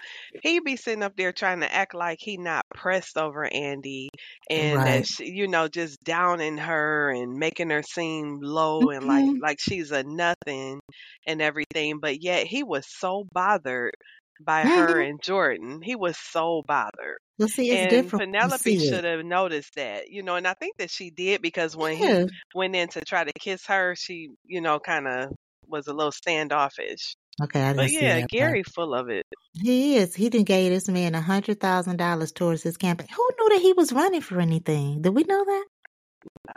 he 0.42 0.60
be 0.62 0.78
sitting 0.78 1.04
up 1.04 1.16
there 1.18 1.34
trying 1.34 1.60
to 1.60 1.72
act 1.74 1.94
like 1.94 2.20
he 2.22 2.38
not 2.38 2.64
pressed 2.74 3.18
over 3.18 3.48
Andi, 3.50 4.08
and 4.50 4.86
Right. 4.86 4.86
that 4.86 5.06
she, 5.08 5.26
you 5.30 5.48
know 5.48 5.68
just 5.68 6.02
downing 6.04 6.58
her 6.58 7.12
and 7.12 7.38
making 7.38 7.70
her 7.72 7.84
seem 7.84 8.40
low 8.42 8.90
and 8.92 9.06
like 9.06 9.26
hmm 9.26 9.42
like 9.42 9.58
she's 9.60 9.92
a 9.92 10.04
nothing 10.04 10.80
and 11.28 11.42
everything. 11.42 12.00
But 12.00 12.22
yet 12.24 12.48
he 12.48 12.64
was 12.64 12.86
so 12.88 13.26
bothered 13.34 13.94
by 14.40 14.66
her 14.66 15.00
hmm 15.00 15.02
and 15.02 15.22
Jordan. 15.22 15.82
He 15.84 15.96
was 15.98 16.18
so 16.18 16.64
bothered. 16.66 17.18
Well, 17.40 17.48
see, 17.48 17.72
it's 17.72 17.86
And 17.86 17.88
different 17.88 18.24
Penelope 18.32 18.78
should 18.78 19.04
have 19.04 19.26
noticed 19.26 19.76
that, 19.76 20.10
you 20.10 20.24
know, 20.24 20.36
and 20.36 20.48
I 20.48 20.54
think 20.56 20.78
that 20.78 20.90
she 20.92 21.12
did 21.12 21.42
because 21.42 21.76
when 21.76 21.98
he 21.98 22.16
went 22.54 22.76
in 22.76 22.88
to 22.90 23.02
try 23.02 23.24
to 23.26 23.32
kiss 23.40 23.66
her, 23.68 23.96
she, 23.96 24.30
you 24.46 24.62
know, 24.62 24.80
kind 24.80 25.08
of 25.08 25.30
was 25.70 25.88
a 25.88 25.94
little 25.94 26.12
standoffish. 26.12 27.16
Okay, 27.42 27.62
I 27.62 27.74
But 27.74 27.90
didn't 27.90 27.92
see 27.92 28.06
yeah, 28.06 28.16
that. 28.22 28.30
Gary 28.30 28.64
full 28.64 28.94
of 28.94 29.10
it. 29.10 29.26
He 29.54 29.98
is. 29.98 30.16
He 30.16 30.30
didn't 30.30 30.48
gave 30.48 30.72
this 30.72 30.90
man 30.90 31.16
a 31.16 31.22
hundred 31.22 31.60
thousand 31.60 31.98
dollars 31.98 32.32
towards 32.32 32.64
his 32.64 32.78
campaign. 32.78 33.08
Who 33.16 33.30
knew 33.40 33.50
that 33.56 33.62
he 33.62 33.74
was 33.74 33.94
running 33.94 34.22
for 34.22 34.40
anything? 34.42 35.02
Did 35.02 35.12
we 35.16 35.24
know 35.24 35.46
that? 35.46 35.66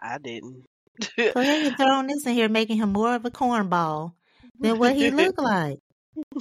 I 0.00 0.18
didn't. 0.18 0.64
So 1.34 1.44
they 1.44 1.62
can 1.62 1.74
throw 1.76 2.02
this 2.06 2.26
in 2.26 2.34
here, 2.34 2.48
making 2.48 2.78
him 2.78 2.92
more 2.92 3.14
of 3.14 3.24
a 3.24 3.30
cornball 3.30 4.14
than 4.60 4.78
what 4.78 4.94
he 4.96 5.10
looked 5.12 5.40
like. 5.40 5.78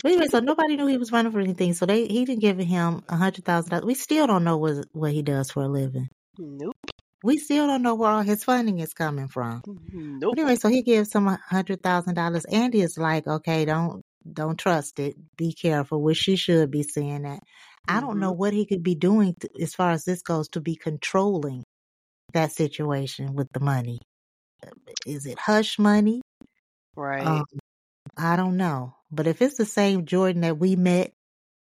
Anyway, 0.05 0.27
so 0.27 0.39
nobody 0.39 0.77
knew 0.77 0.87
he 0.87 0.97
was 0.97 1.11
running 1.11 1.31
for 1.31 1.39
anything. 1.39 1.73
So 1.73 1.85
they 1.85 2.07
he 2.07 2.25
didn't 2.25 2.41
give 2.41 2.57
him 2.59 3.03
a 3.09 3.17
hundred 3.17 3.45
thousand 3.45 3.71
dollars. 3.71 3.85
We 3.85 3.95
still 3.95 4.27
don't 4.27 4.43
know 4.43 4.57
what 4.57 4.85
what 4.93 5.11
he 5.13 5.21
does 5.23 5.51
for 5.51 5.63
a 5.63 5.67
living. 5.67 6.09
nope. 6.37 6.75
We 7.23 7.37
still 7.37 7.67
don't 7.67 7.81
know 7.83 7.95
where 7.95 8.09
all 8.09 8.21
his 8.21 8.43
funding 8.43 8.79
is 8.79 8.93
coming 8.93 9.27
from. 9.27 9.61
Nope. 9.65 10.33
Anyway, 10.37 10.55
so 10.55 10.69
he 10.69 10.81
gives 10.81 11.13
him 11.13 11.27
a 11.27 11.39
hundred 11.49 11.81
thousand 11.83 12.15
dollars. 12.15 12.45
Andi 12.51 12.83
is 12.83 12.97
like, 12.97 13.27
okay, 13.27 13.65
don't 13.65 14.01
don't 14.31 14.57
trust 14.57 14.99
it. 14.99 15.15
Be 15.37 15.53
careful. 15.53 16.01
Which 16.01 16.17
she 16.17 16.35
should 16.35 16.71
be 16.71 16.83
saying 16.83 17.23
that. 17.23 17.39
I 17.87 17.99
don't 17.99 18.19
know 18.19 18.33
Mhm. 18.33 18.37
what 18.37 18.53
he 18.53 18.65
could 18.65 18.83
be 18.83 18.95
doing 18.95 19.35
to, 19.39 19.49
as 19.61 19.73
far 19.75 19.91
as 19.91 20.03
this 20.05 20.21
goes 20.21 20.47
to 20.49 20.61
be 20.61 20.75
controlling 20.75 21.63
that 22.33 22.51
situation 22.51 23.33
with 23.35 23.47
the 23.53 23.59
money. 23.59 23.99
Is 25.05 25.25
it 25.25 25.39
hush 25.39 25.79
money? 25.79 26.21
Right. 26.95 27.25
Um, 27.25 27.43
I 28.17 28.35
don't 28.35 28.57
know. 28.57 28.95
But 29.11 29.27
if 29.27 29.41
it's 29.41 29.57
the 29.57 29.65
same 29.65 30.05
Jordan 30.05 30.41
that 30.41 30.57
we 30.57 30.75
met 30.75 31.11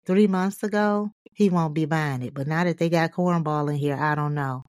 three 0.07 0.27
months 0.27 0.63
ago, 0.63 1.11
he 1.35 1.51
won't 1.51 1.75
be 1.75 1.85
buying 1.85 2.23
it. 2.23 2.33
But 2.35 2.47
now 2.47 2.65
that 2.65 2.79
they 2.79 2.89
got 2.89 3.13
cornball 3.13 3.71
in 3.71 3.77
here, 3.77 3.97
I 3.97 4.15
don't 4.15 4.35
know. 4.35 4.63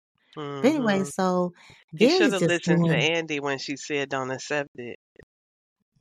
But 0.62 0.69
anyway, 0.69 1.00
mm-hmm. 1.00 1.04
so 1.04 1.54
He 1.98 2.10
should 2.10 2.34
have 2.34 2.43
listened 2.43 2.86
to. 2.86 2.91
Andi 2.93 3.41
when 3.41 3.58
she 3.60 3.78
said 3.78 4.10
don't 4.10 4.32
accept 4.32 4.69
it. 4.76 4.98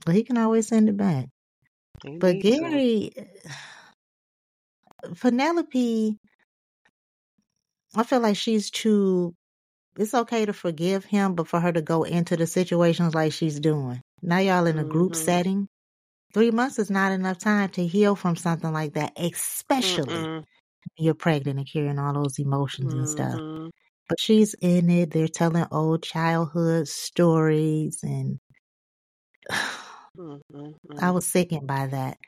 Well, 0.07 0.16
he 0.16 0.25
can 0.25 0.38
always 0.38 0.68
send 0.68 0.88
it 0.88 0.97
back. 0.97 1.27
He 2.05 2.11
But 2.20 2.33
needs 2.33 2.51
to. 2.51 2.61
Gary, 2.62 3.12
uh, 3.16 5.09
Penelope, 5.20 6.18
I 7.97 8.03
feel 8.03 8.20
like 8.20 8.37
she's 8.37 8.70
too. 8.70 9.35
It's 9.97 10.14
okay 10.14 10.47
to 10.47 10.53
forgive 10.53 11.05
him, 11.05 11.35
but 11.35 11.49
for 11.49 11.61
her 11.61 11.73
to 11.73 11.83
go 11.83 12.03
into 12.05 12.37
the 12.37 12.47
situations 12.47 13.14
like 13.14 13.33
she's 13.33 13.61
doing. 13.61 14.01
Now 14.23 14.38
y'all 14.38 14.66
in 14.66 14.79
a 14.79 14.85
group 14.85 15.14
hmm 15.14 15.16
setting. 15.16 15.68
Three 16.35 16.51
months 16.51 16.79
is 16.79 16.90
not 16.90 17.12
enough 17.12 17.38
time 17.38 17.70
to 17.70 17.87
heal 17.87 18.16
from 18.16 18.37
something 18.37 18.73
like 18.73 18.94
that, 18.94 19.12
especially 19.16 20.29
Mm-mm. 20.29 20.44
you're 20.99 21.14
pregnant 21.14 21.59
and 21.61 21.68
carrying 21.70 21.99
all 21.99 22.14
those 22.14 22.38
emotions 22.38 22.94
and 22.94 23.09
stuff. 23.09 23.40
Mm-hmm. 23.40 23.68
But 24.09 24.21
she's 24.21 24.55
in 24.61 24.90
it. 24.90 25.11
They're 25.11 25.29
telling 25.29 25.67
old 25.71 26.03
childhood 26.03 26.88
stories, 26.88 28.03
and 28.03 28.38
I 30.99 31.11
was 31.11 31.27
sickened 31.27 31.67
by 31.67 31.87
that. 31.88 32.19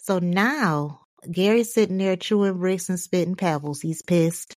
So 0.00 0.18
now 0.18 1.00
Gary's 1.30 1.74
sitting 1.74 1.98
there 1.98 2.16
chewing 2.16 2.58
bricks 2.58 2.88
and 2.88 2.98
spitting 3.00 3.34
pebbles. 3.34 3.80
He's 3.80 4.02
pissed. 4.02 4.54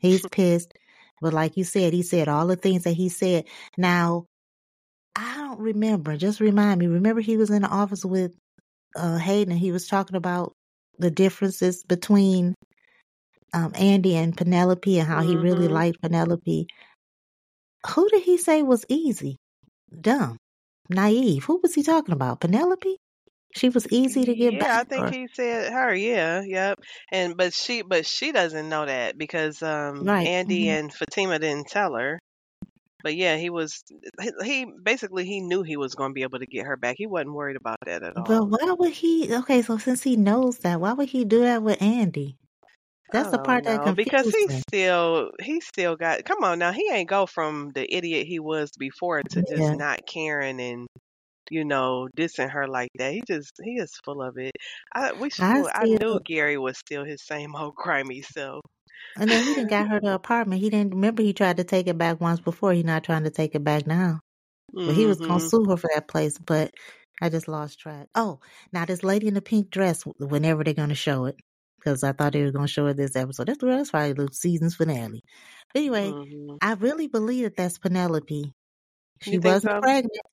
He's 0.00 0.26
pissed. 0.30 0.72
But 1.20 1.32
like 1.32 1.56
you 1.56 1.64
said, 1.64 1.92
he 1.92 2.02
said 2.02 2.28
all 2.28 2.46
the 2.46 2.56
things 2.56 2.84
that 2.84 2.92
he 2.92 3.08
said. 3.08 3.46
Now, 3.76 4.26
I 5.16 5.34
don't 5.36 5.58
remember. 5.58 6.16
Just 6.16 6.40
remind 6.40 6.78
me. 6.78 6.86
Remember 6.86 7.20
he 7.20 7.36
was 7.36 7.50
in 7.50 7.62
the 7.62 7.68
office 7.68 8.04
with 8.04 8.34
uh, 8.94 9.16
Hayden 9.18 9.52
and 9.52 9.60
he 9.60 9.72
was 9.72 9.88
talking 9.88 10.16
about 10.16 10.52
the 10.98 11.10
differences 11.10 11.82
between 11.84 12.54
um, 13.56 13.72
Andi 13.72 14.12
and 14.14 14.36
Penelope 14.36 14.98
and 14.98 15.08
how 15.08 15.22
he 15.22 15.34
really 15.36 15.66
Mhm. 15.68 15.72
liked 15.72 16.00
Penelope. 16.02 16.66
Who 17.94 18.08
did 18.10 18.22
he 18.22 18.36
say 18.36 18.62
was 18.62 18.84
easy? 18.88 19.38
Dumb. 20.00 20.36
Naive. 20.90 21.44
Who 21.44 21.60
was 21.62 21.74
he 21.74 21.82
talking 21.82 22.12
about? 22.12 22.40
Penelope? 22.40 22.96
She 23.54 23.70
was 23.70 23.86
easy 23.90 24.24
to 24.24 24.34
get 24.34 24.58
back? 24.60 24.68
Yeah, 24.68 24.80
I 24.80 24.84
think 24.84 25.06
or- 25.06 25.10
he 25.10 25.28
said 25.32 25.72
her. 25.72 25.94
Yeah, 25.94 26.42
yep. 26.44 26.78
And 27.10 27.36
but 27.36 27.54
she, 27.54 27.82
but 27.82 28.04
she 28.04 28.30
doesn't 28.32 28.68
know 28.68 28.84
that 28.84 29.16
because 29.16 29.62
um 29.62 30.04
Right, 30.04 30.26
Andi 30.26 30.64
mhm. 30.66 30.78
and 30.78 30.92
Fatima 30.92 31.38
didn't 31.38 31.68
tell 31.68 31.94
her. 31.94 32.18
But 33.02 33.14
yeah, 33.14 33.36
he 33.36 33.50
was. 33.50 33.84
He, 34.20 34.30
he 34.44 34.66
basically 34.82 35.24
he 35.24 35.40
knew 35.40 35.62
he 35.62 35.76
was 35.76 35.94
going 35.94 36.10
to 36.10 36.14
be 36.14 36.22
able 36.22 36.40
to 36.40 36.46
get 36.46 36.66
her 36.66 36.76
back. 36.76 36.96
He 36.98 37.06
wasn't 37.06 37.34
worried 37.34 37.56
about 37.56 37.76
that 37.86 38.02
at 38.02 38.16
all. 38.16 38.24
But 38.24 38.44
why 38.48 38.72
would 38.72 38.92
he? 38.92 39.32
Okay, 39.32 39.62
so 39.62 39.78
since 39.78 40.02
he 40.02 40.16
knows 40.16 40.58
that, 40.58 40.80
why 40.80 40.92
would 40.92 41.08
he 41.08 41.24
do 41.24 41.40
that 41.42 41.62
with 41.62 41.78
Andi? 41.78 42.36
That's 43.10 43.30
the 43.30 43.38
part 43.38 43.64
don't 43.64 43.66
that 43.66 43.82
know, 43.84 43.94
because 43.94 44.28
he 44.30 44.48
me. 44.48 44.62
still 44.68 45.30
he 45.40 45.60
still 45.60 45.96
got. 45.96 46.24
Come 46.24 46.44
on 46.44 46.58
now, 46.58 46.72
he 46.72 46.88
ain't 46.92 47.08
go 47.08 47.26
from 47.26 47.70
the 47.74 47.86
idiot 47.94 48.26
he 48.26 48.38
was 48.40 48.70
before 48.78 49.22
to 49.30 49.42
just 49.42 49.72
Yeah. 49.72 49.74
not 49.74 50.00
caring 50.06 50.60
and 50.60 50.86
you 51.50 51.64
know 51.64 52.08
dissing 52.16 52.50
her 52.50 52.68
like 52.68 52.90
that. 52.98 53.12
He 53.14 53.22
just 53.28 53.52
he 53.64 53.72
is 53.78 53.92
full 54.04 54.22
of 54.22 54.38
it. 54.38 54.52
I 54.94 55.12
we 55.14 55.30
I 55.40 55.62
I 55.74 55.86
knew 55.86 56.20
Gary 56.24 56.58
was 56.58 56.78
still 56.78 57.04
his 57.04 57.24
same 57.26 57.54
old 57.56 57.76
grimy 57.76 58.22
self. 58.22 58.62
and 59.18 59.30
then 59.30 59.42
he 59.42 59.54
didn't 59.54 59.70
got 59.70 59.88
her 59.88 60.00
the 60.00 60.14
apartment. 60.14 60.60
He 60.60 60.70
didn't 60.70 60.94
remember 60.94 61.22
he 61.22 61.32
tried 61.32 61.56
to 61.58 61.64
take 61.64 61.86
it 61.86 61.98
back 61.98 62.20
once 62.20 62.40
before. 62.40 62.72
He 62.72 62.82
not 62.82 63.04
trying 63.04 63.24
to 63.24 63.30
take 63.30 63.54
it 63.54 63.64
back 63.64 63.86
now. 63.86 64.20
But 64.84 64.96
he 64.96 65.06
was 65.06 65.20
gonna 65.20 65.40
hmm 65.40 65.50
sue 65.50 65.64
her 65.70 65.76
for 65.78 65.90
that 65.94 66.08
place. 66.08 66.38
But 66.38 66.74
I 67.22 67.30
just 67.30 67.48
lost 67.48 67.80
track. 67.80 68.08
Oh, 68.14 68.40
now 68.72 68.86
this 68.86 69.04
lady 69.04 69.28
in 69.28 69.34
the 69.34 69.42
pink 69.42 69.70
dress. 69.70 70.04
Whenever 70.18 70.64
they're 70.64 70.74
gonna 70.74 70.94
show 70.96 71.26
it, 71.26 71.36
because 71.86 72.02
I 72.02 72.12
thought 72.12 72.32
they 72.32 72.42
were 72.42 72.50
gonna 72.50 72.66
show 72.66 72.86
it 72.86 72.96
this 72.96 73.14
episode. 73.14 73.46
That's 73.46 73.60
that's 73.60 73.90
probably 73.90 74.12
the 74.12 74.28
season's 74.32 74.74
finale. 74.74 75.22
But 75.72 75.78
anyway, 75.80 76.10
hmm 76.10 76.56
I 76.60 76.72
really 76.74 77.06
believe 77.06 77.44
that 77.44 77.56
that's 77.56 77.78
Penelope. 77.78 78.52
She 79.22 79.38
wasn't 79.38 79.72
so? 79.74 79.80
pregnant. 79.80 80.26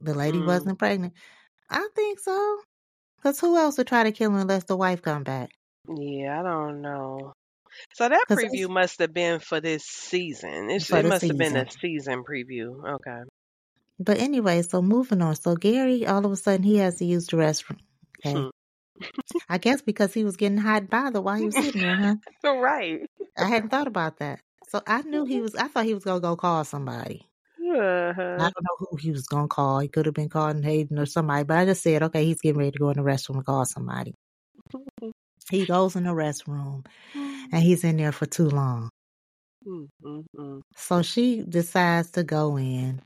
The 0.00 0.14
lady 0.14 0.40
Mm. 0.40 0.46
wasn't 0.46 0.78
pregnant. 0.78 1.14
I 1.70 1.88
think 1.94 2.18
so. 2.18 2.58
Cause 3.22 3.40
who 3.40 3.56
else 3.56 3.78
would 3.78 3.86
try 3.86 4.02
to 4.02 4.12
kill 4.12 4.30
him 4.30 4.36
unless 4.36 4.64
the 4.64 4.76
wife 4.76 5.00
come 5.00 5.22
back? 5.22 5.50
Yeah, 5.88 6.40
I 6.40 6.42
don't 6.42 6.82
know. 6.82 7.32
So 7.94 8.08
that 8.08 8.26
preview 8.28 8.68
must 8.68 8.98
have 8.98 9.14
been 9.14 9.40
for 9.40 9.60
this 9.60 9.84
season. 9.84 10.70
It, 10.70 10.88
it 10.90 11.06
must 11.06 11.26
have 11.26 11.38
been 11.38 11.56
a 11.56 11.70
season. 11.70 11.80
season 11.80 12.24
preview. 12.24 12.94
Okay. 12.96 13.22
But 13.98 14.18
anyway, 14.18 14.62
so 14.62 14.82
moving 14.82 15.22
on. 15.22 15.36
So 15.36 15.56
Gary, 15.56 16.06
all 16.06 16.26
of 16.26 16.32
a 16.32 16.36
sudden, 16.36 16.62
he 16.64 16.76
has 16.78 16.96
to 16.96 17.04
use 17.04 17.26
the 17.26 17.38
restroom. 17.38 17.78
Okay. 18.26 18.48
I 19.48 19.58
guess 19.58 19.82
because 19.82 20.14
he 20.14 20.24
was 20.24 20.36
getting 20.36 20.58
hot 20.58 20.88
bothered 20.88 21.22
while 21.24 21.36
he 21.36 21.46
was 21.46 21.56
sitting 21.56 21.82
there, 21.82 21.96
huh? 21.96 22.16
So 22.42 22.58
right. 22.60 23.00
I 23.36 23.48
hadn't 23.48 23.70
thought 23.70 23.86
about 23.88 24.18
that. 24.18 24.40
So 24.68 24.80
I 24.86 25.02
knew 25.02 25.24
he 25.24 25.34
mm-hmm. 25.34 25.42
was. 25.42 25.54
I 25.54 25.68
thought 25.68 25.84
he 25.84 25.94
was 25.94 26.04
gonna 26.04 26.20
go 26.20 26.36
call 26.36 26.64
somebody. 26.64 27.28
I 27.60 27.78
Uh-huh. 27.78 28.36
don't 28.38 28.62
know 28.62 28.76
who 28.78 28.96
he 28.96 29.10
was 29.10 29.26
gonna 29.26 29.48
call. 29.48 29.80
He 29.80 29.88
could 29.88 30.06
have 30.06 30.14
been 30.14 30.28
calling 30.28 30.62
Hayden 30.62 30.98
or 30.98 31.06
somebody, 31.06 31.44
but 31.44 31.58
I 31.58 31.64
just 31.64 31.82
said, 31.82 32.02
okay, 32.04 32.24
he's 32.24 32.40
getting 32.40 32.58
ready 32.58 32.72
to 32.72 32.78
go 32.78 32.90
in 32.90 32.96
the 32.96 33.02
restroom 33.02 33.36
and 33.36 33.46
call 33.46 33.64
somebody. 33.64 34.14
Mm-hmm. 34.74 35.10
He 35.50 35.66
goes 35.66 35.96
in 35.96 36.04
the 36.04 36.10
restroom 36.10 36.84
and 37.14 37.24
mm-hmm. 37.52 37.58
he's 37.58 37.84
in 37.84 37.96
there 37.96 38.12
for 38.12 38.26
too 38.26 38.48
long. 38.48 38.90
Mm-mm-mm. 39.66 40.60
So 40.76 41.02
she 41.02 41.42
decides 41.42 42.12
to 42.12 42.22
go 42.22 42.56
in 42.58 43.02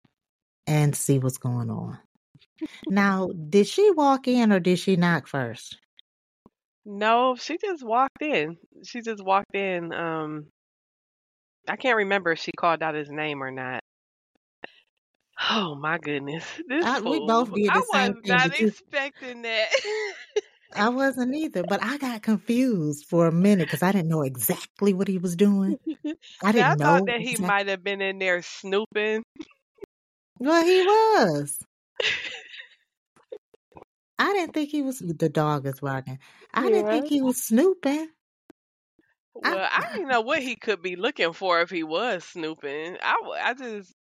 and 0.67 0.95
see 0.95 1.19
what's 1.19 1.39
going 1.39 1.71
on. 1.71 1.99
Now, 2.89 3.29
did 3.29 3.67
she 3.67 3.91
walk 3.91 4.29
in 4.29 4.53
or 4.53 4.61
did 4.61 4.79
she 4.79 4.97
knock 4.97 5.27
first? 5.27 5.79
No, 6.85 7.37
she 7.37 7.59
just 7.59 7.85
walked 7.85 8.23
in. 8.23 8.57
She 8.85 9.03
just 9.03 9.23
walked 9.23 9.55
in. 9.55 9.93
Um, 9.93 10.47
I 11.69 11.77
can't 11.77 11.97
remember 11.97 12.33
if 12.33 12.39
she 12.39 12.53
called 12.53 12.83
out 12.83 12.95
his 12.95 13.11
name 13.11 13.43
or 13.43 13.51
not. 13.51 13.81
Oh 15.51 15.77
my 15.77 15.99
goodness, 15.99 16.45
this 16.67 16.85
I, 16.85 17.01
we 17.01 17.21
both 17.21 17.55
did 17.55 17.71
I 17.71 17.75
the 17.75 17.87
same 17.93 18.15
was 18.15 18.23
thing, 18.25 18.37
not 18.37 18.61
expecting 18.61 19.43
that. 19.43 19.69
I 20.75 20.89
wasn't 20.89 21.35
either. 21.35 21.65
But 21.65 21.83
I 21.83 21.99
got 21.99 22.23
confused 22.23 23.07
for 23.07 23.27
a 23.27 23.33
minute 23.33 23.67
because 23.67 23.83
I 23.83 23.93
didn't 23.93 24.09
know 24.09 24.23
exactly 24.23 24.95
what 24.95 25.09
he 25.09 25.19
was 25.19 25.37
doing. 25.37 25.79
I 26.43 26.53
didn't 26.53 26.79
thought 26.79 27.01
know 27.01 27.07
that 27.07 27.21
he 27.21 27.31
exactly. 27.31 27.47
might 27.47 27.69
have 27.69 27.85
been 27.85 28.01
in 28.01 28.19
there 28.19 28.43
snooping. 28.43 29.23
Well, 30.39 30.65
he 30.65 30.83
was. 30.83 31.59
I 34.19 34.33
didn't 34.33 34.55
think 34.55 34.71
he 34.71 34.83
was. 34.83 34.99
The 34.99 35.29
dog 35.29 35.67
is 35.67 35.81
barking. 35.81 36.19
I 36.53 36.69
didn't 36.69 36.89
think 36.91 37.07
he 37.09 37.23
was 37.23 37.43
snooping. 37.43 38.09
Well, 39.35 39.69
I 39.71 39.89
didn't 39.93 40.09
know 40.09 40.23
what 40.23 40.43
he 40.43 40.57
could 40.57 40.83
be 40.83 40.97
looking 40.97 41.33
for 41.33 41.61
if 41.61 41.71
he 41.71 41.85
was 41.85 42.25
snooping. 42.25 42.97
I, 43.01 43.17
I 43.43 43.55
just, 43.55 43.95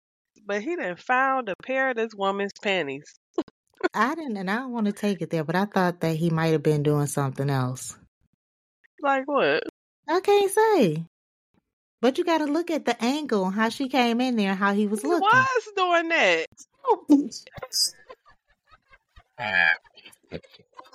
but 0.45 0.61
he 0.61 0.75
didn't 0.77 0.99
found 0.99 1.49
a 1.49 1.55
pair 1.61 1.89
of 1.89 1.97
this 1.97 2.13
woman's 2.15 2.53
panties. 2.61 3.13
I 3.93 4.15
didn't, 4.15 4.37
and 4.37 4.49
I 4.49 4.55
don't 4.57 4.71
want 4.71 4.85
to 4.85 4.93
take 4.93 5.21
it 5.21 5.29
there, 5.29 5.43
but 5.43 5.55
I 5.57 5.65
thought 5.65 5.99
that 5.99 6.15
he 6.15 6.29
might 6.29 6.53
have 6.53 6.63
been 6.63 6.83
doing 6.83 7.07
something 7.07 7.49
else. 7.49 7.97
Like 9.01 9.27
what? 9.27 9.63
I 10.07 10.21
can't 10.21 10.51
say. 10.51 11.05
But 12.01 12.17
you 12.17 12.23
got 12.23 12.37
to 12.37 12.45
look 12.45 12.71
at 12.71 12.85
the 12.85 13.01
angle, 13.03 13.49
how 13.49 13.69
she 13.69 13.89
came 13.89 14.21
in 14.21 14.37
there, 14.37 14.55
how 14.55 14.73
he 14.73 14.87
was 14.87 15.01
He 15.01 15.07
looking. 15.07 15.27
was 15.27 15.69
doing 15.75 16.09
that. 16.09 16.45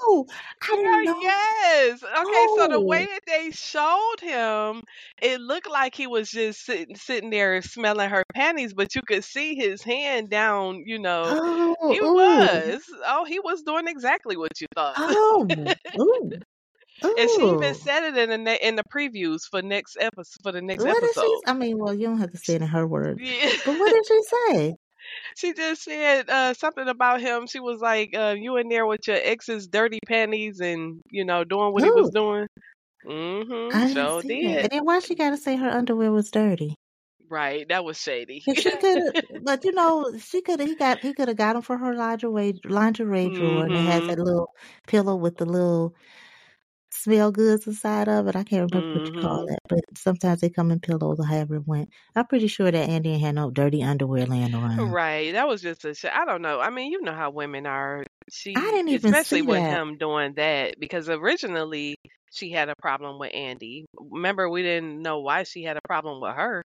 Oh, 0.02 0.26
I 0.62 0.76
didn't 0.76 1.04
know. 1.04 1.20
yes. 1.20 2.02
Okay, 2.02 2.46
so 2.56 2.68
the 2.68 2.76
oh. 2.76 2.80
way 2.80 3.06
Oh, 3.08 3.12
that 3.12 3.20
they 3.26 3.50
showed 3.50 4.20
him, 4.20 4.82
it 5.20 5.40
looked 5.40 5.68
like 5.70 5.94
he 5.94 6.06
was 6.06 6.30
just 6.30 6.64
sitting 6.64 6.96
sitting 6.96 7.30
there 7.30 7.60
smelling 7.62 8.08
her 8.08 8.24
panties, 8.34 8.72
but 8.72 8.94
you 8.94 9.02
could 9.02 9.24
see 9.24 9.54
his 9.54 9.82
hand 9.82 10.30
down, 10.30 10.82
you 10.86 10.98
know. 10.98 11.22
oh, 11.26 11.92
He 11.92 11.98
ooh, 11.98 12.14
was. 12.14 12.82
Oh, 13.06 13.24
he 13.24 13.40
was 13.40 13.62
doing 13.62 13.88
exactly 13.88 14.36
what 14.38 14.58
you 14.60 14.66
thought. 14.74 14.94
oh, 14.96 15.46
ooh, 16.00 16.30
And 17.02 17.30
she 17.30 17.42
even 17.50 17.62
oh. 17.64 17.72
said 17.74 18.04
it 18.04 18.16
in 18.16 18.30
the 18.30 18.38
ne- 18.38 18.58
in 18.62 18.76
the 18.76 18.84
previews 18.84 19.42
for 19.50 19.60
next 19.62 19.96
episode 20.00 20.42
for 20.42 20.52
the 20.52 20.62
next 20.62 20.84
What 20.84 20.98
did 21.00 21.14
she? 21.14 21.20
episode. 21.20 21.40
I 21.46 21.52
mean, 21.54 21.78
well, 21.78 21.94
you 21.94 22.06
don't 22.06 22.18
have 22.20 22.30
to 22.32 22.38
say 22.38 22.54
it 22.54 22.62
in 22.62 22.68
her 22.68 22.86
words, 22.86 23.20
Yeah. 23.22 23.50
but 23.66 23.78
what 23.78 23.92
did 23.92 24.06
she 24.06 24.20
say? 24.22 24.76
She 25.36 25.52
just 25.52 25.84
said 25.84 26.28
uh, 26.28 26.54
something 26.54 26.88
about 26.88 27.20
him. 27.20 27.46
She 27.46 27.60
was 27.60 27.80
like, 27.80 28.14
uh, 28.16 28.34
"You 28.38 28.56
in 28.56 28.68
there 28.68 28.86
with 28.86 29.06
your 29.06 29.18
ex's 29.22 29.68
dirty 29.68 29.98
panties 30.06 30.60
and 30.60 31.00
you 31.10 31.24
know 31.24 31.44
doing 31.44 31.72
what 31.72 31.84
he 31.84 31.90
was 31.90 32.10
doing." 32.10 32.46
Mm-hmm. 33.06 33.76
I 33.76 33.92
Sure 33.92 34.22
that. 34.22 34.30
And 34.30 34.68
then 34.70 34.84
why 34.84 34.98
she 34.98 35.14
got 35.14 35.30
to 35.30 35.36
say 35.36 35.56
her 35.56 35.70
underwear 35.70 36.12
was 36.12 36.30
dirty? 36.30 36.74
Right. 37.28 37.66
That 37.68 37.84
was 37.84 37.96
shady. 37.96 38.40
She 38.40 38.54
could 38.54 39.24
but 39.44 39.64
you 39.64 39.72
know, 39.72 40.12
she 40.18 40.42
could. 40.42 40.60
He 40.60 40.74
got 40.74 40.98
he 40.98 41.14
could 41.14 41.28
have 41.28 41.36
got 41.36 41.52
them 41.54 41.62
for 41.62 41.78
her 41.78 41.94
lingerie 41.94 42.60
lingerie 42.64 43.30
drawer, 43.30 43.64
and 43.64 43.74
it 43.74 43.78
has 43.78 44.00
mm-hmm. 44.00 44.08
that 44.08 44.18
little 44.18 44.50
pillow 44.86 45.14
with 45.14 45.36
the 45.36 45.46
little 45.46 45.94
smell 46.92 47.32
goods 47.32 47.66
inside 47.66 48.08
of 48.08 48.26
it. 48.28 48.36
I 48.36 48.44
can't 48.44 48.70
remember 48.70 48.88
what 48.92 49.06
you 49.08 49.12
call 49.20 49.44
Mm-hmm. 49.44 49.48
that, 49.48 49.60
but 49.68 49.80
sometimes 49.96 50.40
they 50.40 50.50
come 50.50 50.70
in 50.70 50.80
pillows 50.80 51.18
or 51.20 51.26
however 51.26 51.56
it 51.56 51.66
went. 51.66 51.90
I'm 52.16 52.26
pretty 52.26 52.48
sure 52.48 52.70
that 52.70 52.88
Andi 52.88 53.18
had 53.20 53.34
no 53.36 53.50
dirty 53.50 53.82
underwear 53.82 54.26
laying 54.26 54.54
around. 54.54 54.96
Right. 54.96 55.32
That 55.32 55.48
was 55.48 55.62
just 55.62 55.84
a 55.84 55.94
sh- 55.94 56.04
I 56.12 56.24
don't 56.24 56.42
know. 56.42 56.60
I 56.60 56.70
mean, 56.70 56.90
you 56.92 57.02
know 57.02 57.12
how 57.14 57.30
women 57.30 57.66
are. 57.66 58.04
She, 58.30 58.54
I 58.54 58.70
didn't 58.70 58.88
even 58.90 59.14
especially 59.14 59.42
with 59.42 59.64
that. 59.64 59.80
him 59.80 59.98
doing 59.98 60.34
that, 60.34 60.76
because 60.78 61.08
originally 61.08 61.96
she 62.32 62.50
had 62.50 62.68
a 62.68 62.76
problem 62.76 63.18
with 63.18 63.32
Andi. 63.32 63.84
Remember, 63.98 64.48
we 64.48 64.62
didn't 64.62 65.02
know 65.02 65.20
why 65.20 65.42
she 65.42 65.64
had 65.64 65.76
a 65.76 65.80
problem 65.86 66.20
with 66.20 66.34
her. 66.34 66.62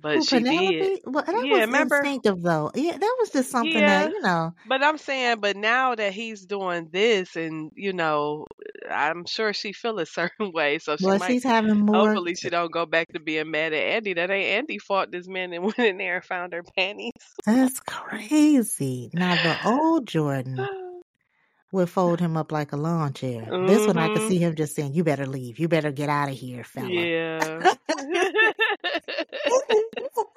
But 0.00 0.18
Who, 0.18 0.22
she 0.22 0.44
did. 0.44 0.48
Penelope? 0.50 1.02
Well, 1.04 1.24
that 1.24 1.34
Yeah, 1.34 1.50
was 1.50 1.60
remember? 1.66 2.02
instinctive 2.02 2.42
though. 2.42 2.70
Yeah, 2.74 2.96
that 2.98 3.16
was 3.20 3.30
just 3.30 3.50
something 3.50 3.84
Yeah. 3.84 3.86
that 3.86 4.12
you 4.12 4.20
know. 4.20 4.52
But 4.66 4.82
I'm 4.84 4.98
saying, 4.98 5.40
but 5.40 5.56
now 5.56 5.94
that 5.94 6.12
he's 6.12 6.44
doing 6.44 6.88
this, 6.92 7.36
and 7.36 7.70
you 7.74 7.92
know, 7.92 8.46
I'm 8.90 9.24
sure 9.26 9.52
she 9.52 9.72
feel 9.72 9.98
a 9.98 10.06
certain 10.18 10.52
way, 10.52 10.78
so 10.78 10.96
she 10.96 11.06
Well, 11.06 11.18
might. 11.18 11.32
she's 11.32 11.44
having 11.44 11.78
more. 11.80 12.12
Hopefully, 12.12 12.34
she 12.34 12.50
don't 12.50 12.72
go 12.72 12.84
back 12.86 13.08
to 13.14 13.20
being 13.20 13.50
mad 13.50 13.72
at 13.72 14.02
Andi. 14.04 14.14
That 14.16 14.30
ain't 14.30 14.68
Andi 14.68 14.80
fought 14.80 15.10
this 15.10 15.26
man 15.28 15.52
and 15.52 15.64
went 15.64 15.78
in 15.78 15.98
there 15.98 16.16
and 16.16 16.24
found 16.24 16.52
her 16.52 16.62
panties. 16.76 17.12
That's 17.46 17.80
crazy. 17.80 19.10
Now 19.14 19.36
the 19.36 19.58
old 19.64 20.06
Jordan 20.06 20.68
would 21.72 21.90
fold 21.90 22.20
him 22.20 22.36
up 22.36 22.52
like 22.52 22.72
a 22.72 22.76
lawn 22.76 23.12
chair. 23.14 23.54
This 23.60 23.86
one 23.86 23.98
I 23.98 24.08
could 24.08 24.22
Mhm. 24.22 24.28
see 24.28 24.38
him 24.38 24.54
just 24.54 24.74
saying, 24.76 24.94
"You 24.94 25.04
better 25.04 25.26
leave. 25.26 25.58
You 25.58 25.68
better 25.68 25.92
get 25.92 26.08
out 26.08 26.28
of 26.30 26.36
here, 26.36 26.64
fella." 26.64 27.10
Yeah. 27.14 27.60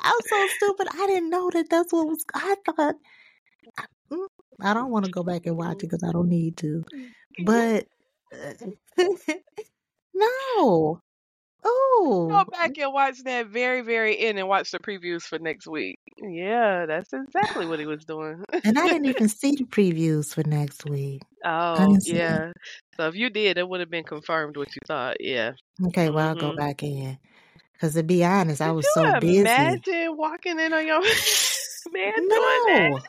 I 0.01 0.09
was 0.11 0.29
so 0.29 0.47
stupid. 0.47 0.87
I 0.91 1.07
didn't 1.07 1.29
know 1.29 1.49
that 1.51 1.69
that's 1.69 1.93
what 1.93 2.07
was. 2.07 2.25
I 2.33 2.55
thought. 2.65 2.95
Mm, 4.11 4.27
I 4.59 4.73
don't 4.73 4.91
want 4.91 5.05
to 5.05 5.11
go 5.11 5.23
back 5.23 5.45
and 5.45 5.57
watch 5.57 5.77
it 5.77 5.89
because 5.89 6.03
I 6.03 6.11
don't 6.11 6.29
need 6.29 6.57
to. 6.57 6.83
But 7.45 7.87
no. 10.13 10.99
Oh. 11.63 12.27
Go 12.29 12.45
back 12.51 12.77
and 12.77 12.93
watch 12.93 13.23
that 13.25 13.47
very, 13.47 13.81
very 13.81 14.17
end 14.17 14.39
and 14.39 14.47
watch 14.47 14.71
the 14.71 14.79
previews 14.79 15.23
for 15.23 15.39
next 15.39 15.67
week. 15.67 15.97
Yeah, 16.17 16.85
that's 16.85 17.13
exactly 17.13 17.65
what 17.67 17.79
he 17.79 17.85
was 17.85 18.03
doing. 18.05 18.43
and 18.63 18.77
I 18.79 18.87
didn't 18.87 19.05
even 19.05 19.29
see 19.29 19.51
the 19.55 19.65
previews 19.65 20.33
for 20.33 20.43
next 20.47 20.85
week. 20.89 21.21
Oh, 21.43 21.95
it. 21.95 22.03
yeah. 22.05 22.51
So 22.97 23.07
if 23.07 23.15
you 23.15 23.29
did, 23.29 23.57
it 23.57 23.67
would 23.67 23.79
have 23.79 23.89
been 23.89 24.03
confirmed 24.03 24.57
what 24.57 24.75
you 24.75 24.81
thought. 24.87 25.17
Yeah. 25.19 25.53
Okay, 25.87 26.09
well 26.09 26.29
I'll 26.29 26.35
go 26.35 26.51
Mhm. 26.51 26.57
back 26.57 26.83
in. 26.83 27.17
Because 27.81 27.95
to 27.95 28.03
be 28.03 28.23
honest, 28.23 28.61
I 28.61 28.71
was 28.73 28.85
so 28.93 29.19
busy. 29.19 29.39
imagine 29.39 30.15
walking 30.15 30.59
in 30.59 30.71
on 30.71 30.85
your 30.85 31.01
man 31.91 32.13
doing 32.15 32.29
that? 32.29 32.89
No. 32.91 32.99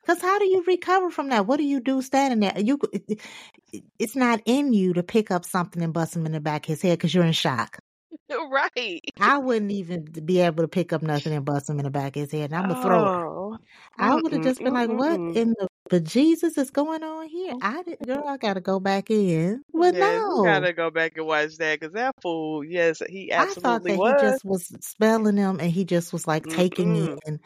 Because 0.00 0.22
how 0.22 0.38
do 0.38 0.46
you 0.46 0.64
recover 0.66 1.10
from 1.10 1.28
that? 1.28 1.46
What 1.46 1.58
do 1.58 1.64
you 1.64 1.80
do 1.80 2.00
standing 2.00 2.40
there? 2.40 2.58
You, 2.58 2.78
it- 2.94 3.04
it- 3.08 3.82
it's 3.98 4.16
not 4.16 4.40
in 4.46 4.72
you 4.72 4.94
to 4.94 5.02
pick 5.02 5.30
up 5.30 5.44
something 5.44 5.82
and 5.82 5.92
bust 5.92 6.16
him 6.16 6.24
in 6.24 6.32
the 6.32 6.40
back 6.40 6.64
of 6.64 6.68
his 6.68 6.80
head 6.80 6.96
because 6.96 7.14
you're 7.14 7.24
in 7.24 7.32
shock. 7.32 7.76
Right. 8.30 9.02
I 9.20 9.36
wouldn't 9.38 9.70
even 9.70 10.04
be 10.24 10.40
able 10.40 10.64
to 10.64 10.68
pick 10.68 10.92
up 10.94 11.02
nothing 11.02 11.32
and 11.34 11.44
bust 11.44 11.68
him 11.68 11.78
in 11.78 11.84
the 11.84 11.90
back 11.90 12.16
of 12.16 12.22
his 12.22 12.32
head. 12.32 12.50
And 12.50 12.54
I'm 12.56 12.70
gonna 12.70 12.82
throw. 12.82 13.04
Oh. 13.04 13.58
I 13.98 14.14
would 14.14 14.32
have 14.32 14.42
just 14.42 14.58
been 14.60 14.72
like, 14.72 14.88
"What 14.90 15.14
in 15.20 15.50
the 15.50 15.68
bejesus 15.88 16.58
is 16.58 16.70
going 16.70 17.02
on 17.02 17.28
here?" 17.28 17.54
I 17.62 17.82
did, 17.82 17.98
girl. 18.00 18.24
I 18.26 18.36
gotta 18.36 18.60
go 18.60 18.80
back 18.80 19.10
in. 19.10 19.62
But 19.72 19.94
Yeah, 19.94 20.18
no, 20.18 20.42
gotta 20.44 20.72
go 20.72 20.90
back 20.90 21.16
and 21.16 21.26
watch 21.26 21.56
that 21.58 21.80
because 21.80 21.94
that 21.94 22.14
fool, 22.22 22.64
yes, 22.64 23.02
he 23.08 23.30
absolutely 23.32 23.94
I 23.94 23.96
thought 23.96 24.08
that 24.12 24.20
was. 24.20 24.20
he 24.20 24.26
just 24.26 24.44
was 24.44 24.86
spelling 24.86 25.36
them 25.36 25.60
and 25.60 25.70
he 25.70 25.84
just 25.84 26.12
was 26.12 26.26
like 26.26 26.46
taking 26.48 26.94
Mm-mm. 26.94 27.18
in. 27.26 27.40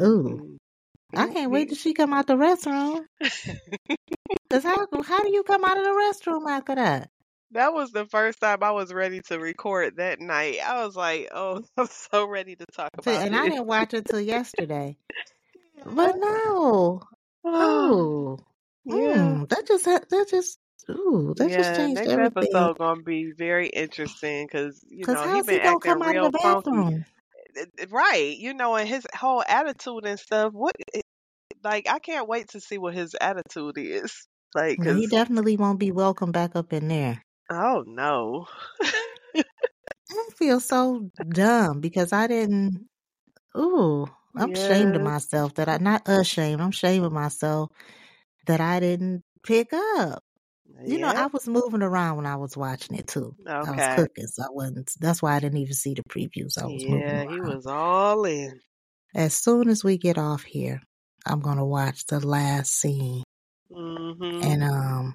Ooh, 0.00 0.58
Mm. 1.14 1.18
I 1.18 1.32
can't 1.32 1.50
wait 1.50 1.68
till 1.68 1.76
she 1.76 1.92
come 1.92 2.12
out 2.12 2.26
the 2.26 2.34
restroom. 2.34 3.04
Cause 4.50 4.64
how 4.64 4.86
how 5.04 5.22
do 5.22 5.30
you 5.32 5.42
come 5.44 5.64
out 5.64 5.78
of 5.78 5.84
the 5.84 5.90
restroom 5.90 6.48
after 6.48 6.74
that? 6.74 7.10
That 7.52 7.72
was 7.72 7.90
the 7.90 8.04
first 8.06 8.40
time 8.40 8.62
I 8.62 8.70
was 8.70 8.92
ready 8.92 9.20
to 9.22 9.38
record 9.38 9.96
that 9.96 10.20
night. 10.20 10.58
I 10.64 10.84
was 10.84 10.94
like, 10.94 11.28
"Oh, 11.32 11.62
I'm 11.76 11.86
so 11.86 12.26
ready 12.28 12.54
to 12.56 12.66
talk 12.72 12.90
about 12.96 13.22
and 13.22 13.34
I 13.34 13.48
didn't 13.48 13.66
watch 13.66 13.94
it 13.94 14.06
till 14.06 14.20
yesterday. 14.20 14.96
But 15.84 16.16
no, 16.18 17.00
oh, 17.44 18.38
yeah, 18.84 18.94
mm, 18.94 19.48
that 19.48 19.66
just 19.66 19.84
ha- 19.84 20.00
that 20.10 20.26
just 20.30 20.58
ooh, 20.90 21.34
that 21.36 21.50
just 21.50 21.72
yeah. 21.72 21.76
changed 21.76 22.04
Next 22.04 22.12
everything. 22.12 22.54
episode 22.54 22.78
gonna 22.78 23.02
be 23.02 23.32
very 23.36 23.68
interesting 23.68 24.46
because 24.46 24.84
you 24.88 25.04
Cause 25.04 25.14
know 25.14 25.28
he 25.34 25.34
he 25.34 25.42
been 25.42 25.62
gonna 25.62 25.76
acting 25.76 25.80
come 25.80 26.02
out 26.02 26.16
of 26.16 26.22
real 26.22 26.30
the 26.30 26.38
funky, 26.38 26.70
bathroom? 26.70 27.04
Right? 27.90 28.36
You 28.36 28.54
know, 28.54 28.76
and 28.76 28.88
his 28.88 29.06
whole 29.14 29.42
attitude 29.46 30.06
and 30.06 30.18
stuff. 30.18 30.52
What, 30.52 30.76
like, 31.64 31.88
I 31.88 31.98
can't 31.98 32.28
wait 32.28 32.48
to 32.50 32.60
see 32.60 32.78
what 32.78 32.94
his 32.94 33.14
attitude 33.20 33.76
is. 33.78 34.26
Like, 34.54 34.82
he 34.82 35.06
definitely 35.06 35.56
won't 35.56 35.78
be 35.78 35.92
welcome 35.92 36.32
back 36.32 36.56
up 36.56 36.72
in 36.72 36.88
there. 36.88 37.22
oh 37.50 37.84
no, 37.86 38.46
I 39.34 39.42
feel 40.36 40.60
so 40.60 41.10
dumb 41.28 41.80
because 41.80 42.12
I 42.12 42.26
didn't. 42.26 42.86
Ooh, 43.56 44.06
I'm 44.36 44.52
ashamed 44.54 44.96
of 44.96 45.02
myself 45.02 45.54
that 45.54 45.68
I 45.68 45.78
not 45.78 46.02
ashamed. 46.06 46.60
I'm 46.60 46.70
ashamed 46.70 47.04
of 47.04 47.12
myself 47.12 47.70
that 48.46 48.60
I 48.60 48.80
didn't 48.80 49.24
pick 49.44 49.72
up. 49.72 50.22
You 50.86 50.98
know, 50.98 51.12
I 51.14 51.26
was 51.26 51.48
moving 51.48 51.82
around 51.82 52.16
when 52.16 52.26
I 52.26 52.36
was 52.36 52.56
watching 52.56 52.96
it 52.96 53.06
too. 53.08 53.36
I 53.64 53.72
was 53.72 53.82
okay, 53.82 53.96
cooking, 53.96 54.26
so 54.26 54.42
I 54.44 54.48
wasn't. 54.50 54.92
That's 55.00 55.22
why 55.22 55.34
I 55.36 55.40
didn't 55.40 55.58
even 55.58 55.74
see 55.74 55.94
the 55.94 56.02
previews. 56.04 56.58
I 56.58 56.66
was 56.66 56.88
moving 56.88 57.22
yeah. 57.22 57.26
He 57.28 57.40
was 57.40 57.66
all 57.66 58.24
in. 58.24 58.60
As 59.14 59.34
soon 59.34 59.68
as 59.68 59.84
we 59.84 59.98
get 59.98 60.18
off 60.18 60.42
here, 60.42 60.82
I'm 61.26 61.40
gonna 61.40 61.64
watch 61.64 62.06
the 62.06 62.18
last 62.26 62.72
scene 62.74 63.22
hmm 63.70 64.40
and 64.42 64.62
um 64.64 65.14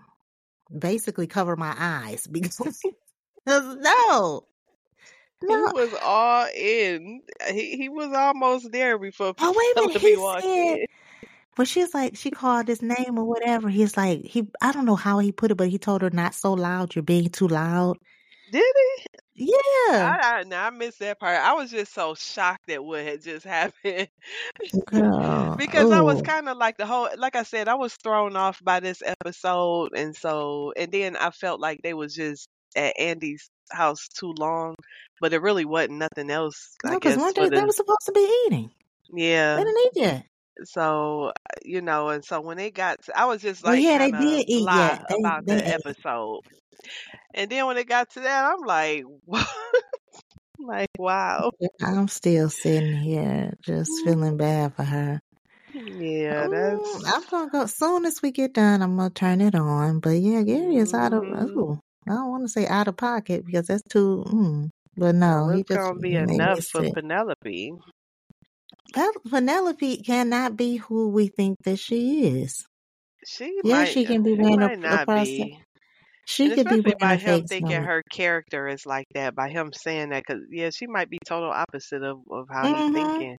basically 0.80 1.28
cover 1.28 1.56
my 1.56 1.76
eyes 1.78 2.28
because 2.32 2.84
no, 3.48 4.48
He 5.48 5.56
was 5.56 5.94
all 6.04 6.48
in. 6.56 7.22
He 7.52 7.78
he 7.78 7.90
was 7.90 8.12
almost 8.14 8.72
there 8.72 8.98
before 8.98 9.34
Oh 9.38 9.54
wait 9.56 9.84
a 9.84 9.88
minute, 9.88 10.02
he 10.02 10.42
said. 10.42 10.86
But 11.56 11.68
she's 11.70 11.94
like, 11.94 12.18
she 12.18 12.32
called 12.32 12.68
his 12.68 12.82
name 12.82 13.18
or 13.18 13.24
whatever. 13.24 13.70
He's 13.70 13.96
like, 13.96 14.26
he, 14.26 14.46
I 14.62 14.74
don't 14.74 14.86
know 14.86 14.98
how 14.98 15.20
he 15.20 15.32
put 15.32 15.52
it, 15.52 15.56
but 15.56 15.70
he 15.70 15.78
told 15.78 16.02
her 16.02 16.10
not 16.10 16.34
so 16.34 16.52
loud. 16.52 16.96
You're 16.96 17.04
being 17.04 17.30
too 17.30 17.48
loud. 17.48 17.98
Did 18.52 18.62
he? 18.62 19.06
Yeah, 19.38 19.58
I, 19.90 20.20
I 20.22 20.44
no, 20.44 20.58
I 20.58 20.70
missed 20.70 21.00
that 21.00 21.20
part. 21.20 21.38
I 21.38 21.54
was 21.54 21.70
just 21.70 21.94
so 21.94 22.16
shocked 22.16 22.70
at 22.70 22.84
what 22.84 23.04
had 23.04 23.22
just 23.22 23.46
happened 23.46 24.08
because 24.54 25.92
I 25.92 26.02
was 26.02 26.22
kind 26.22 26.48
of 26.48 26.56
like 26.58 26.78
the 26.78 26.86
whole, 26.86 27.10
like 27.18 27.36
I 27.36 27.44
said, 27.44 27.68
I 27.68 27.76
was 27.76 27.94
thrown 27.96 28.38
off 28.38 28.64
by 28.64 28.80
this 28.80 29.04
episode, 29.06 29.92
and 29.94 30.16
so 30.16 30.72
and 30.78 30.90
then 30.90 31.18
I 31.18 31.32
felt 31.32 31.60
like 31.60 31.82
they 31.84 31.94
was 31.94 32.16
just 32.16 32.48
at 32.78 32.96
Andi's 32.98 33.50
house 33.72 34.08
too 34.08 34.34
long, 34.38 34.76
but 35.22 35.34
it 35.34 35.42
really 35.42 35.66
wasn't 35.66 36.00
nothing 36.00 36.30
else. 36.30 36.76
I 36.86 36.90
no, 36.90 37.00
because 37.00 37.18
guess 37.18 37.22
one 37.22 37.34
day 37.34 37.50
they 37.50 37.62
were 37.64 37.72
supposed 37.72 38.06
to 38.06 38.12
be 38.12 38.44
eating. 38.48 38.72
Yeah, 39.14 39.58
They 39.58 39.64
didn't 39.64 39.80
eat 39.86 39.92
yet. 40.02 40.26
So 40.64 41.32
you 41.64 41.82
know, 41.82 42.10
and 42.10 42.24
so 42.24 42.42
when 42.42 42.58
they 42.58 42.72
got, 42.72 43.04
to, 43.04 43.18
I 43.20 43.26
was 43.26 43.42
just 43.42 43.64
Well, 43.64 43.74
like 43.74 43.84
yeah, 43.84 43.98
they 43.98 44.12
did 44.12 44.46
eat 44.48 44.70
yet. 44.72 45.00
They, 45.10 45.16
about 45.16 45.46
they 45.46 45.54
the 45.54 45.68
ate. 45.68 45.74
episode. 45.74 46.42
And 47.34 47.50
then 47.52 47.66
when 47.66 47.78
it 47.78 47.88
got 47.88 48.10
to 48.12 48.22
that, 48.22 48.54
I'm 48.54 48.66
like, 48.66 49.04
like, 50.60 50.90
wow. 50.98 51.52
I'm 51.82 52.08
still 52.08 52.50
sitting 52.50 52.94
here 52.94 53.54
just 53.62 54.04
feeling 54.04 54.38
bad 54.38 54.74
for 54.76 54.84
her. 54.84 55.22
Yeah, 55.74 56.48
Mm, 56.48 56.50
that's. 56.50 57.06
I'm 57.14 57.24
gonna 57.30 57.50
go. 57.52 57.66
Soon 57.66 58.06
as 58.06 58.22
we 58.22 58.32
get 58.32 58.54
done, 58.54 58.82
I'm 58.82 58.96
gonna 58.96 59.10
turn 59.10 59.42
it 59.42 59.56
on. 59.56 60.00
But 60.00 60.12
yeah, 60.12 60.42
Gary 60.44 60.76
is 60.78 60.94
out 60.94 61.14
of. 61.14 61.24
hmm 61.24 61.46
Ooh, 61.60 61.80
I 62.08 62.14
don't 62.14 62.30
want 62.30 62.44
to 62.44 62.50
say 62.50 62.68
out 62.68 62.88
of 62.88 62.98
pocket 62.98 63.46
because 63.46 63.68
that's 63.68 63.84
too. 63.90 64.24
Mm, 64.28 64.70
but 64.98 65.16
no, 65.16 65.48
Well, 65.48 65.60
it's 65.60 65.70
gonna 65.70 66.00
be 66.00 66.16
enough 66.16 66.64
for. 66.66 66.84
Penelope. 66.94 67.74
Penelope 69.30 69.98
cannot 70.04 70.56
be 70.56 70.78
who 70.78 71.10
we 71.10 71.28
think 71.28 71.58
that 71.64 71.80
she 71.80 72.26
is. 72.26 72.66
She 73.26 73.52
Yeah, 73.64 73.80
might, 73.80 73.88
she 73.88 74.06
can 74.06 74.24
be 74.24 74.36
she 74.36 74.38
wearing 74.42 74.62
a, 74.62 74.66
a 74.66 74.78
not 74.78 75.08
be, 75.08 75.58
She 76.26 76.50
and 76.50 76.54
could 76.54 76.70
be 76.70 76.94
by 77.00 77.16
him 77.16 77.46
thinking 77.48 77.78
stomach. 77.78 77.90
her 77.90 78.04
character 78.12 78.68
is 78.68 78.86
like 78.86 79.08
that. 79.16 79.36
By 79.36 79.50
him 79.50 79.72
saying 79.74 80.10
that, 80.10 80.24
because 80.28 80.44
yeah, 80.52 80.70
she 80.70 80.88
might 80.88 81.10
be 81.10 81.18
total 81.26 81.52
opposite 81.52 82.04
of 82.04 82.20
of 82.32 82.48
how 82.50 82.68
he's 82.68 82.86
Mm-hmm. 82.86 82.94
thinking. 82.94 83.38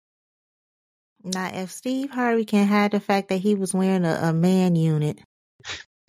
Now, 1.24 1.50
if 1.52 1.70
Steve 1.72 2.10
Harvey 2.10 2.44
can 2.44 2.66
hide 2.68 2.92
the 2.92 3.00
fact 3.00 3.28
that 3.28 3.38
he 3.38 3.54
was 3.54 3.74
wearing 3.74 4.04
a, 4.04 4.14
a 4.22 4.32
man 4.32 4.76
unit, 4.76 5.18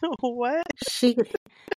what? 0.21 0.63
she. 0.75 1.15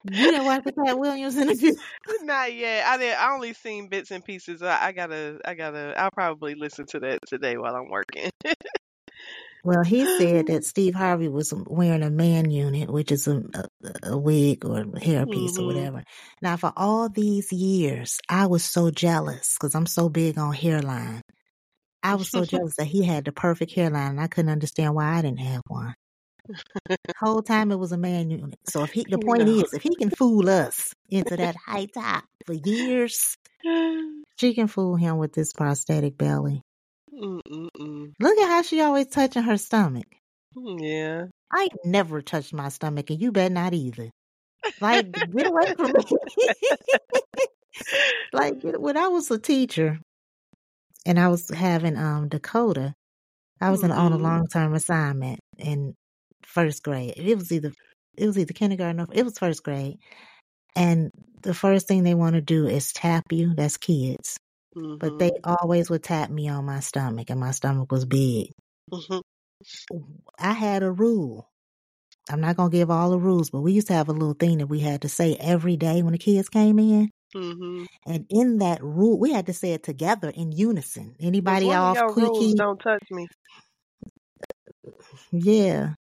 You 0.03 0.31
didn't 0.31 0.45
watch 0.45 0.63
the 0.65 0.71
Katt 0.71 0.97
Williams 0.97 1.35
interview? 1.35 1.75
Not 2.21 2.53
yet. 2.53 2.85
I 2.85 2.97
did. 2.97 3.15
I 3.15 3.33
only 3.33 3.53
seen 3.53 3.89
bits 3.89 4.11
and 4.11 4.23
pieces. 4.23 4.61
I, 4.61 4.87
I 4.87 4.91
gotta. 4.91 5.39
I 5.45 5.53
gotta. 5.53 5.93
I'll 5.97 6.11
probably 6.11 6.55
listen 6.55 6.85
to 6.87 6.99
that 7.01 7.19
today 7.27 7.57
while 7.57 7.75
I'm 7.75 7.89
working. 7.89 8.29
Well, 9.63 9.83
he 9.83 10.05
said 10.05 10.47
that 10.47 10.63
Steve 10.63 10.95
Harvey 10.95 11.27
was 11.27 11.53
wearing 11.67 12.01
a 12.03 12.09
man 12.09 12.49
unit, 12.49 12.89
which 12.89 13.11
is 13.11 13.27
a, 13.27 13.41
a, 13.53 14.11
a 14.11 14.17
wig 14.17 14.63
or 14.65 14.79
a 14.79 14.85
hairpiece 14.85 15.59
or 15.59 15.63
hmm 15.63 15.65
whatever. 15.65 16.03
Now, 16.41 16.55
for 16.55 16.71
all 16.77 17.09
these 17.09 17.51
years, 17.51 18.19
I 18.29 18.47
was 18.47 18.63
so 18.63 18.89
jealous 18.89 19.57
because 19.59 19.75
I'm 19.75 19.85
so 19.85 20.07
big 20.07 20.37
on 20.37 20.53
hairline. 20.53 21.21
I 22.03 22.15
was 22.15 22.31
so 22.31 22.45
jealous 22.45 22.75
that 22.77 22.87
he 22.87 23.03
had 23.05 23.25
the 23.25 23.31
perfect 23.33 23.73
hairline, 23.73 24.11
and 24.11 24.21
I 24.21 24.27
couldn't 24.27 24.51
understand 24.51 24.95
why 24.95 25.17
I 25.17 25.21
didn't 25.23 25.39
have 25.39 25.63
one. 25.67 25.95
Whole 27.19 27.41
time 27.41 27.71
it 27.71 27.79
was 27.79 27.91
a 27.91 27.97
man 27.97 28.29
unit. 28.29 28.59
So 28.67 28.83
if 28.83 28.91
he, 28.91 29.05
the 29.09 29.19
point 29.19 29.45
know. 29.45 29.61
is, 29.63 29.73
if 29.73 29.83
he 29.83 29.95
can 29.95 30.09
fool 30.09 30.49
us 30.49 30.93
into 31.09 31.35
that 31.37 31.55
high 31.55 31.85
top 31.85 32.23
for 32.45 32.53
years, 32.53 33.35
she 34.37 34.53
can 34.53 34.67
fool 34.67 34.95
him 34.95 35.17
with 35.17 35.33
this 35.33 35.53
prosthetic 35.53 36.17
belly. 36.17 36.61
Mm-mm-mm. 37.13 38.13
Look 38.19 38.39
at 38.39 38.47
how 38.47 38.61
she 38.61 38.81
always 38.81 39.07
touching 39.07 39.43
her 39.43 39.57
stomach. 39.57 40.07
Yeah. 40.55 41.25
I 41.51 41.69
never 41.83 42.21
touched 42.21 42.53
my 42.53 42.69
stomach, 42.69 43.09
and 43.09 43.21
you 43.21 43.31
bet 43.31 43.51
not 43.51 43.73
either. 43.73 44.09
Like, 44.81 45.11
get 45.11 45.47
away 45.47 45.73
from 45.75 45.93
me. 45.93 46.53
like, 48.33 48.55
when 48.61 48.97
I 48.97 49.07
was 49.07 49.31
a 49.31 49.39
teacher, 49.39 49.99
and 51.05 51.19
I 51.19 51.27
was 51.27 51.49
having 51.49 51.97
um 51.97 52.29
Dakota. 52.29 52.93
I 53.61 53.71
was 53.71 53.83
in, 53.83 53.91
on 53.91 54.13
a 54.13 54.17
long 54.17 54.47
term 54.47 54.73
assignment 54.73 55.39
in 55.57 55.93
first 56.49 56.83
grade. 56.83 57.13
It 57.17 57.35
was 57.37 57.51
either 57.51 57.73
it 58.17 58.27
was 58.27 58.37
either 58.37 58.53
kindergarten 58.53 59.01
or 59.01 59.07
it 59.13 59.23
was 59.25 59.39
first 59.39 59.63
grade. 59.63 59.97
And 60.75 61.11
the 61.43 61.53
first 61.55 61.87
thing 61.87 62.03
they 62.03 62.15
want 62.15 62.35
to 62.35 62.41
do 62.41 62.67
is 62.67 62.93
tap 62.93 63.25
you. 63.31 63.53
That's 63.55 63.77
kids. 63.77 64.37
But 64.99 65.19
they 65.19 65.31
Mhm. 65.31 65.43
always 65.45 65.89
would 65.91 66.03
tap 66.03 66.31
me 66.31 66.49
on 66.49 66.65
my 66.65 66.81
stomach, 66.81 67.29
and 67.31 67.39
my 67.39 67.51
stomach 67.51 67.91
was 67.91 68.05
big. 68.05 68.51
Mhm. 68.91 69.21
I 70.39 70.53
had 70.53 70.83
a 70.83 70.91
rule. 70.91 71.49
I'm 72.29 72.41
not 72.41 72.57
gonna 72.57 72.71
give 72.71 72.91
all 72.91 73.11
the 73.11 73.19
rules, 73.19 73.49
but 73.51 73.61
we 73.61 73.73
used 73.73 73.87
to 73.87 73.93
have 73.93 74.09
a 74.09 74.13
little 74.13 74.33
thing 74.35 74.59
that 74.59 74.67
we 74.67 74.79
had 74.81 75.01
to 75.03 75.09
say 75.09 75.35
every 75.37 75.77
day 75.77 76.03
when 76.03 76.13
the 76.13 76.19
kids 76.19 76.49
came 76.49 76.79
in. 76.79 77.11
Mhm. 77.35 77.87
And 78.05 78.25
in 78.29 78.59
that 78.59 78.83
rule, 78.83 79.19
we 79.19 79.31
had 79.33 79.47
to 79.47 79.53
say 79.53 79.73
it 79.73 79.83
together 79.83 80.29
in 80.31 80.51
unison. 80.51 81.15
Anybody 81.19 81.73
off 81.73 82.03
rules 82.07 82.55
don't 82.55 82.79
touch 82.79 83.03
me? 83.11 83.27
Yeah, 85.31 85.95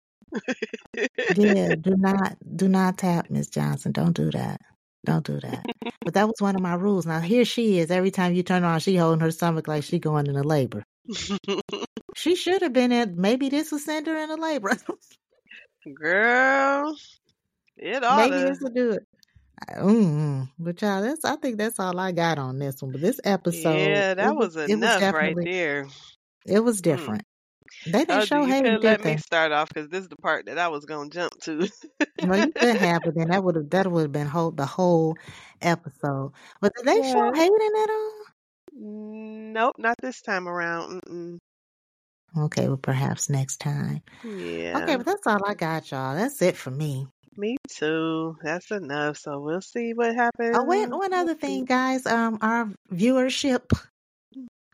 yeah. 1.37 1.75
Do 1.81 1.97
not, 1.97 2.37
do 2.57 2.68
not 2.68 2.99
tap 2.99 3.31
Miss 3.31 3.49
Johnson. 3.49 3.92
Don't 3.92 4.14
do 4.14 4.31
that. 4.33 4.61
Don't 5.05 5.25
do 5.27 5.38
that. 5.40 5.64
But 6.05 6.14
that 6.14 6.27
was 6.27 6.37
one 6.40 6.57
of 6.57 6.62
my 6.62 6.75
rules. 6.75 7.05
Now 7.07 7.20
here 7.20 7.44
she 7.44 7.79
is. 7.79 7.90
Every 7.90 8.11
time 8.11 8.33
you 8.35 8.42
turn 8.42 8.64
around, 8.64 8.81
she 8.81 8.97
holding 8.97 9.20
her 9.20 9.31
stomach 9.31 9.68
like 9.68 9.85
she 9.85 9.99
going 9.99 10.27
into 10.27 10.42
labor. 10.42 10.85
She 12.16 12.37
should 12.37 12.62
have 12.62 12.73
been 12.73 12.92
in. 12.92 13.20
Maybe 13.20 13.49
this 13.49 13.73
will 13.73 13.81
send 13.81 14.07
her 14.07 14.16
into 14.16 14.37
labor. 14.37 14.77
Girl, 15.92 16.97
it 17.77 18.05
all. 18.05 18.16
maybe 18.18 18.37
this 18.44 18.59
will 18.61 18.70
do 18.70 18.90
it. 18.92 19.03
Mm, 19.77 20.49
but 20.59 20.81
y'all, 20.81 21.03
that's 21.03 21.25
I 21.25 21.35
think 21.37 21.59
that's 21.59 21.81
all 21.81 21.99
I 21.99 22.12
got 22.12 22.38
on 22.38 22.59
this 22.61 22.81
one. 22.81 22.92
But 22.92 23.01
this 23.01 23.20
episode, 23.25 23.77
Yeah, 23.88 24.14
that 24.14 24.37
was 24.37 24.55
was 24.55 24.70
it 24.70 24.77
was 24.77 24.97
enough 24.97 25.12
right 25.14 25.35
there. 25.42 25.88
it 26.47 26.61
was 26.61 26.79
Mm. 26.81 26.83
different. 26.83 27.23
They 27.87 28.05
didn't 28.05 28.09
Told 28.09 28.29
show 28.29 28.40
you 28.40 28.47
Hayden, 28.47 28.64
couldn't 28.64 28.83
let 28.85 29.05
me 29.05 29.16
start 29.18 29.53
off 29.53 29.68
because 29.68 29.88
this 29.90 30.03
is 30.03 30.09
the 30.09 30.16
part 30.16 30.47
that 30.47 30.59
I 30.59 30.68
was 30.68 30.85
gonna 30.85 31.11
jump 31.11 31.33
to. 31.42 31.68
Well, 32.23 32.38
you 32.38 32.53
could 32.53 32.77
have, 32.77 33.03
but 33.05 33.14
then 33.14 33.29
that 33.29 33.42
would 33.44 33.57
have 33.57 33.70
that 33.70 33.90
would 33.90 34.03
have 34.03 34.12
been 34.12 34.27
whole 34.27 34.51
the 34.51 34.66
whole 34.66 35.16
episode. 35.61 36.33
But 36.61 36.73
did 36.77 36.87
they 36.87 37.03
show 37.03 37.25
Yeah. 37.25 37.33
Hayden 37.35 37.73
at 37.83 37.90
all? 37.90 38.12
Nope, 38.77 39.77
not 39.79 39.97
this 40.01 40.20
time 40.23 40.49
around. 40.49 41.03
Mm-mm. 41.03 41.38
Okay, 42.37 42.66
well 42.66 42.77
perhaps 42.77 43.31
next 43.31 43.59
time. 43.61 44.03
Yeah, 44.25 44.81
Okay, 44.83 44.97
but 44.97 45.07
that's 45.07 45.27
all 45.27 45.44
I 45.47 45.55
got, 45.55 45.90
y'all. 45.90 46.16
That's 46.16 46.42
it 46.42 46.57
for 46.57 46.70
me. 46.70 47.07
me 47.37 47.57
too. 47.68 48.37
That's 48.42 48.70
enough. 48.70 49.18
So 49.18 49.40
we'll 49.40 49.61
see 49.61 49.92
what 49.94 50.14
happens. 50.14 50.57
Oh, 50.57 50.64
wait, 50.64 50.88
one 50.88 51.12
other 51.12 51.35
thing, 51.35 51.64
guys. 51.64 52.07
Um, 52.07 52.38
our 52.40 52.70
viewership 52.92 53.70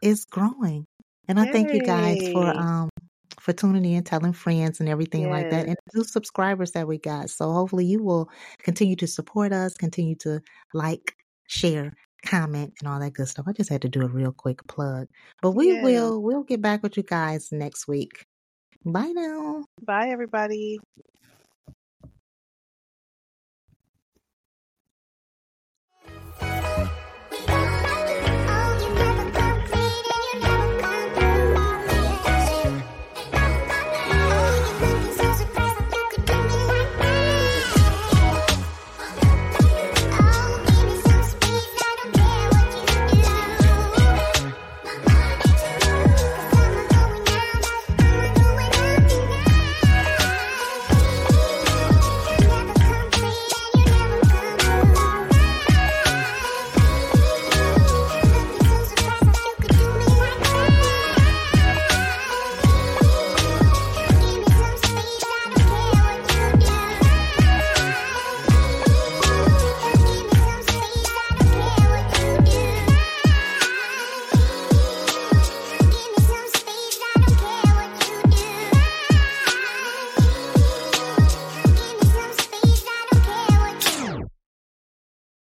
is 0.03 0.25
growing, 0.25 0.87
and 1.29 1.39
I 1.39 1.47
thank 1.53 1.73
you 1.75 1.81
guys 1.83 2.29
for 2.33 2.47
um 2.47 2.89
for 3.41 3.53
tuning 3.53 3.85
in, 3.85 4.05
telling 4.05 4.33
friends, 4.33 4.81
and 4.81 4.89
everything 4.89 5.29
like 5.31 5.49
that, 5.51 5.67
and 5.67 5.77
new 5.95 6.05
subscribers 6.05 6.73
that 6.73 6.87
we 6.87 6.99
got. 6.99 7.31
So 7.31 7.51
hopefully 7.53 7.85
you 7.87 8.03
will 8.03 8.29
continue 8.59 8.97
to 8.97 9.07
support 9.07 9.53
us, 9.53 9.75
continue 9.75 10.15
to 10.17 10.41
like, 10.75 11.17
share, 11.49 11.93
comment, 12.25 12.75
and 12.81 12.89
all 12.89 13.01
that 13.01 13.13
good 13.15 13.29
stuff. 13.29 13.47
I 13.49 13.53
just 13.53 13.71
had 13.71 13.83
to 13.83 13.89
do 13.89 14.03
a 14.03 14.09
real 14.09 14.33
quick 14.33 14.67
plug, 14.67 15.09
but 15.43 15.53
we 15.53 15.73
Yeah. 15.73 15.83
will 15.83 16.23
we'll 16.23 16.45
get 16.45 16.61
back 16.63 16.83
with 16.83 16.97
you 16.97 17.03
guys 17.03 17.51
next 17.51 17.89
week. 17.89 18.25
Bye 18.85 19.13
now. 19.15 19.65
Bye, 19.83 20.09
everybody. 20.11 20.79